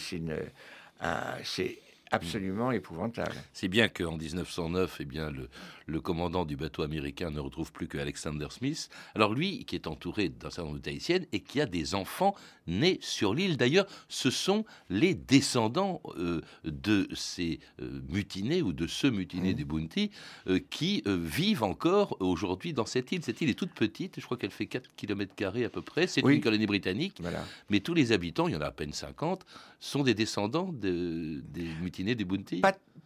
c'est 1.44 1.78
absolument 2.16 2.72
épouvantable. 2.72 3.36
C'est 3.54 3.68
bien 3.68 3.88
qu'en 3.88 4.18
1909, 4.18 4.98
eh 5.00 5.06
bien, 5.06 5.32
le, 5.32 5.50
le 5.88 6.02
commandant 6.02 6.46
du 6.46 6.56
bateau 6.56 6.84
américain 6.84 7.32
ne 7.32 7.40
retrouve 7.40 7.72
plus 7.72 7.88
que 7.88 7.98
Alexander 7.98 8.48
Smith. 8.50 8.90
Alors 9.14 9.34
lui, 9.34 9.66
qui 9.66 9.76
est 9.76 9.88
entouré 9.88 10.30
d'un 10.30 10.50
certain 10.50 10.64
nombre 10.64 10.78
de 10.78 10.84
Tahitiennes 10.84 11.26
et 11.32 11.40
qui 11.42 11.62
a 11.62 11.66
des 11.66 11.96
enfants 11.96 12.36
nés 12.68 12.98
sur 13.02 13.34
l'île. 13.34 13.58
D'ailleurs, 13.58 13.86
ce 14.10 14.30
sont 14.30 14.66
les 14.90 15.14
descendants 15.14 16.02
euh, 16.18 16.42
de 16.64 17.08
ces 17.14 17.60
euh, 17.82 18.02
mutinés 18.10 18.62
ou 18.62 18.74
de 18.74 18.88
ceux 18.88 19.12
mutinés 19.12 19.54
mmh. 19.54 19.58
des 19.58 19.66
Bounty 19.66 20.12
euh, 20.48 20.60
qui 20.70 21.04
vivent 21.06 21.64
encore 21.64 22.18
aujourd'hui 22.20 22.74
dans 22.74 22.86
cette 22.86 23.12
île. 23.12 23.24
Cette 23.24 23.42
île 23.42 23.50
est 23.50 23.60
toute 23.60 23.74
petite, 23.74 24.20
je 24.20 24.26
crois 24.26 24.38
qu'elle 24.38 24.52
fait 24.52 24.66
4 24.66 24.90
km 24.96 25.34
à 25.46 25.70
peu 25.70 25.82
près. 25.82 26.08
C'est 26.08 26.22
une 26.22 26.42
colonie 26.42 26.66
britannique, 26.66 27.22
mais 27.70 27.80
tous 27.80 27.94
les 27.94 28.12
habitants, 28.12 28.48
il 28.48 28.54
y 28.54 28.58
en 28.58 28.62
a 28.62 28.68
à 28.68 28.72
peine 28.72 28.94
50, 28.94 29.46
sont 29.80 30.04
des 30.04 30.14
descendants 30.14 30.72
des 30.74 31.68
mutinés 31.82 32.05
des 32.14 32.26
Bounty. 32.26 32.62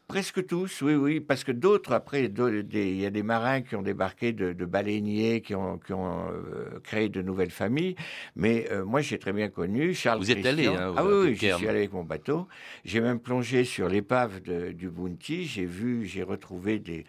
Presque 0.09 0.47
tous, 0.47 0.81
oui, 0.81 0.95
oui, 0.95 1.19
parce 1.19 1.43
que 1.43 1.51
d'autres, 1.51 1.93
après, 1.93 2.25
il 2.25 2.99
y 2.99 3.05
a 3.05 3.12
des 3.12 3.21
marins 3.21 3.62
qui 3.62 3.75
ont 3.75 3.83
débarqué 3.83 4.33
de, 4.33 4.65
baleiniers, 4.65 5.41
qui 5.41 5.53
ont, 5.53 5.79
euh, 5.91 6.79
créé 6.83 7.09
de 7.09 7.21
nouvelles 7.21 7.51
familles. 7.51 7.95
Mais 8.35 8.65
euh, 8.71 8.83
moi, 8.83 9.01
j'ai 9.01 9.19
très 9.19 9.33
bien 9.33 9.49
connu 9.49 9.93
Charles. 9.93 10.17
Vous 10.17 10.31
êtes 10.31 10.43
allé 10.47 10.65
hein, 10.65 10.95
Ah 10.97 11.05
oui, 11.05 11.13
oui 11.27 11.35
je 11.35 11.53
suis 11.53 11.67
allé 11.67 11.77
avec 11.77 11.93
mon 11.93 12.03
bateau. 12.03 12.47
J'ai 12.85 13.01
même 13.01 13.19
plongé 13.19 13.63
sur 13.65 13.88
l'épave 13.88 14.41
du 14.41 14.89
Bounty. 14.89 15.45
J'ai 15.45 15.65
vu, 15.65 16.07
j'ai 16.07 16.23
retrouvé 16.23 16.79
des, 16.79 17.05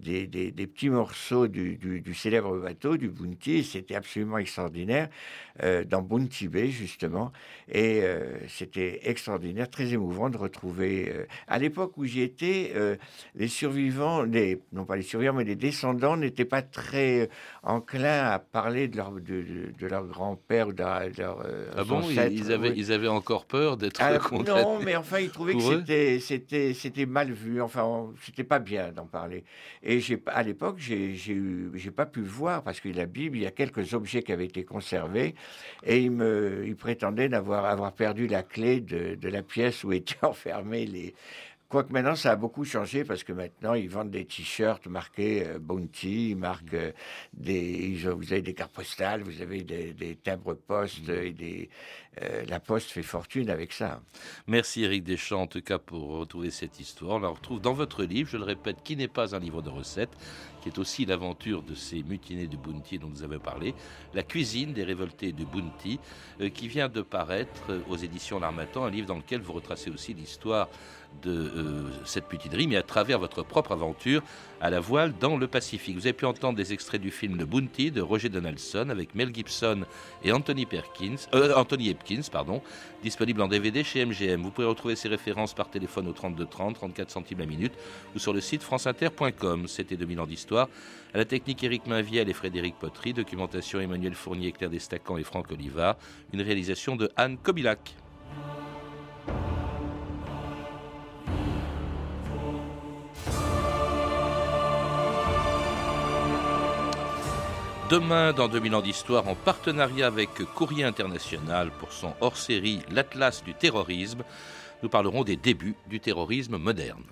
des, 0.00 0.52
petits 0.52 0.90
morceaux 0.90 1.48
du, 1.48 2.14
célèbre 2.14 2.58
bateau, 2.58 2.96
du 2.96 3.08
Bounty. 3.08 3.64
C'était 3.64 3.94
absolument 3.94 4.38
extraordinaire, 4.38 5.08
euh, 5.62 5.84
dans 5.84 6.02
Bounty 6.02 6.48
Bay, 6.48 6.68
justement. 6.68 7.32
Et 7.70 8.00
euh, 8.02 8.38
c'était 8.48 9.00
extraordinaire, 9.08 9.68
très 9.68 9.92
émouvant 9.92 10.30
de 10.30 10.36
retrouver. 10.36 11.12
Euh, 11.14 11.26
à 11.46 11.58
l'époque 11.58 11.96
où 11.96 12.04
j'y 12.04 12.22
étais, 12.22 12.72
les 13.34 13.48
survivants, 13.48 14.22
les, 14.22 14.60
non 14.72 14.84
pas 14.84 14.96
les 14.96 15.02
survivants, 15.02 15.34
mais 15.34 15.44
les 15.44 15.56
descendants 15.56 16.16
n'étaient 16.16 16.44
pas 16.44 16.62
très 16.62 17.28
enclins 17.62 18.30
à 18.30 18.38
parler 18.38 18.88
de 18.88 18.96
leur, 18.96 19.12
de, 19.12 19.86
leur 19.86 20.06
grand-père 20.06 20.68
ou 20.68 20.72
de 20.72 20.82
leur. 20.82 21.46
ah 21.76 21.84
bon, 21.84 22.02
ils, 22.08 22.52
avaient, 22.52 22.72
ils 22.76 22.92
avaient 22.92 23.08
encore 23.08 23.46
peur 23.46 23.76
d'être 23.76 24.00
condamnés 24.28 24.62
Non, 24.62 24.78
mais 24.80 24.96
enfin, 24.96 25.18
ils 25.20 25.30
trouvaient 25.30 25.54
que 25.54 26.18
c'était, 26.20 26.74
c'était 26.74 27.06
mal 27.06 27.32
vu. 27.32 27.60
Enfin, 27.60 28.08
c'était 28.24 28.44
pas 28.44 28.58
bien 28.58 28.92
d'en 28.92 29.06
parler. 29.06 29.44
Et 29.90 30.02
à 30.26 30.42
l'époque, 30.42 30.76
j'ai, 30.78 31.90
pas 31.96 32.04
pu 32.04 32.20
voir 32.20 32.62
parce 32.62 32.78
que 32.78 32.90
la 32.90 33.06
Bible, 33.06 33.38
il 33.38 33.44
y 33.44 33.46
a 33.46 33.50
quelques 33.50 33.94
objets 33.94 34.22
qui 34.22 34.32
avaient 34.32 34.44
été 34.44 34.62
conservés 34.62 35.34
et 35.82 36.02
il 36.02 36.10
me, 36.10 36.62
il 36.66 36.76
prétendait 36.76 37.30
d'avoir 37.30 37.64
avoir 37.64 37.94
perdu 37.94 38.26
la 38.26 38.42
clé 38.42 38.82
de, 38.82 39.14
de 39.14 39.28
la 39.30 39.42
pièce 39.42 39.84
où 39.84 39.92
étaient 39.92 40.18
enfermés 40.22 40.84
les, 40.84 41.14
Quoique 41.68 41.92
maintenant, 41.92 42.16
ça 42.16 42.30
a 42.30 42.36
beaucoup 42.36 42.64
changé 42.64 43.04
parce 43.04 43.24
que 43.24 43.32
maintenant, 43.34 43.74
ils 43.74 43.90
vendent 43.90 44.10
des 44.10 44.24
t-shirts 44.24 44.86
marqués 44.86 45.46
euh, 45.46 45.58
Bounty, 45.58 46.30
ils 46.30 46.36
marquent 46.36 46.72
euh, 46.72 46.92
des, 47.34 47.94
vous 48.16 48.32
avez 48.32 48.40
des 48.40 48.54
cartes 48.54 48.72
postales, 48.72 49.20
vous 49.22 49.42
avez 49.42 49.64
des, 49.64 49.92
des 49.92 50.16
timbres 50.16 50.54
poste 50.54 51.10
et 51.10 51.32
des, 51.32 51.68
euh, 52.22 52.44
la 52.48 52.60
poste 52.60 52.90
fait 52.90 53.02
fortune 53.02 53.50
avec 53.50 53.72
ça. 53.72 54.00
Merci 54.46 54.84
Eric 54.84 55.04
Deschamps, 55.04 55.42
en 55.42 55.46
tout 55.46 55.62
cas, 55.62 55.78
pour 55.78 56.08
retrouver 56.18 56.50
cette 56.50 56.80
histoire. 56.80 57.16
On 57.16 57.20
la 57.20 57.28
retrouve 57.28 57.60
dans 57.60 57.74
votre 57.74 58.04
livre, 58.04 58.28
je 58.30 58.36
le 58.36 58.44
répète, 58.44 58.82
qui 58.82 58.96
n'est 58.96 59.08
pas 59.08 59.34
un 59.34 59.38
livre 59.38 59.62
de 59.62 59.70
recettes, 59.70 60.16
qui 60.60 60.68
est 60.68 60.78
aussi 60.78 61.06
l'aventure 61.06 61.62
de 61.62 61.74
ces 61.74 62.02
mutinés 62.02 62.46
du 62.46 62.56
Bounty 62.56 62.98
dont 62.98 63.08
vous 63.08 63.22
avez 63.22 63.38
parlé, 63.38 63.74
La 64.14 64.22
cuisine 64.22 64.72
des 64.72 64.84
révoltés 64.84 65.32
du 65.32 65.44
Bounty, 65.44 66.00
qui 66.54 66.68
vient 66.68 66.88
de 66.88 67.02
paraître 67.02 67.82
aux 67.88 67.96
éditions 67.96 68.40
L'Armatan, 68.40 68.84
un 68.84 68.90
livre 68.90 69.06
dans 69.06 69.16
lequel 69.16 69.40
vous 69.40 69.52
retracez 69.52 69.90
aussi 69.90 70.14
l'histoire 70.14 70.68
de 71.22 71.30
euh, 71.30 71.90
cette 72.04 72.30
mutinerie, 72.32 72.66
mais 72.66 72.76
à 72.76 72.82
travers 72.82 73.18
votre 73.18 73.42
propre 73.42 73.72
aventure 73.72 74.22
à 74.60 74.70
la 74.70 74.80
voile 74.80 75.14
dans 75.18 75.36
le 75.36 75.46
Pacifique. 75.46 75.96
Vous 75.96 76.06
avez 76.06 76.12
pu 76.12 76.24
entendre 76.24 76.56
des 76.56 76.72
extraits 76.72 77.00
du 77.00 77.10
film 77.10 77.36
Le 77.36 77.46
Bounty 77.46 77.90
de 77.90 78.00
Roger 78.00 78.28
Donaldson 78.28 78.88
avec 78.90 79.14
Mel 79.14 79.34
Gibson 79.34 79.84
et 80.22 80.32
Anthony, 80.32 80.66
Perkins, 80.66 81.16
euh, 81.34 81.54
Anthony 81.54 81.94
pardon, 82.30 82.62
disponible 83.02 83.42
en 83.42 83.48
DVD 83.48 83.84
chez 83.84 84.04
MGM. 84.04 84.42
Vous 84.42 84.50
pouvez 84.50 84.66
retrouver 84.66 84.96
ces 84.96 85.08
références 85.08 85.54
par 85.54 85.70
téléphone 85.70 86.08
au 86.08 86.12
32 86.12 86.46
30, 86.46 86.74
34 86.74 87.10
centimes 87.10 87.38
la 87.38 87.46
minute 87.46 87.72
ou 88.14 88.18
sur 88.18 88.32
le 88.32 88.40
site 88.40 88.62
franceinter.com. 88.62 89.68
C'était 89.68 89.96
2000 89.96 90.20
ans 90.20 90.26
d'histoire. 90.26 90.68
À 91.14 91.18
la 91.18 91.24
technique 91.24 91.62
Éric 91.62 91.86
Mainviel 91.86 92.28
et 92.28 92.34
Frédéric 92.34 92.74
Potry, 92.78 93.12
documentation 93.12 93.80
Emmanuel 93.80 94.14
Fournier, 94.14 94.52
Claire 94.52 94.70
Destacan 94.70 95.16
et 95.16 95.24
Franck 95.24 95.50
Olivard, 95.50 95.96
une 96.32 96.42
réalisation 96.42 96.96
de 96.96 97.10
Anne 97.16 97.38
Kobilac. 97.38 97.94
Demain, 107.90 108.34
dans 108.34 108.48
2000 108.48 108.74
ans 108.74 108.82
d'histoire, 108.82 109.28
en 109.28 109.34
partenariat 109.34 110.08
avec 110.08 110.28
Courrier 110.54 110.84
International 110.84 111.70
pour 111.80 111.90
son 111.90 112.12
hors-série 112.20 112.80
L'Atlas 112.90 113.42
du 113.42 113.54
terrorisme, 113.54 114.24
nous 114.82 114.90
parlerons 114.90 115.24
des 115.24 115.36
débuts 115.36 115.74
du 115.86 115.98
terrorisme 115.98 116.58
moderne. 116.58 117.04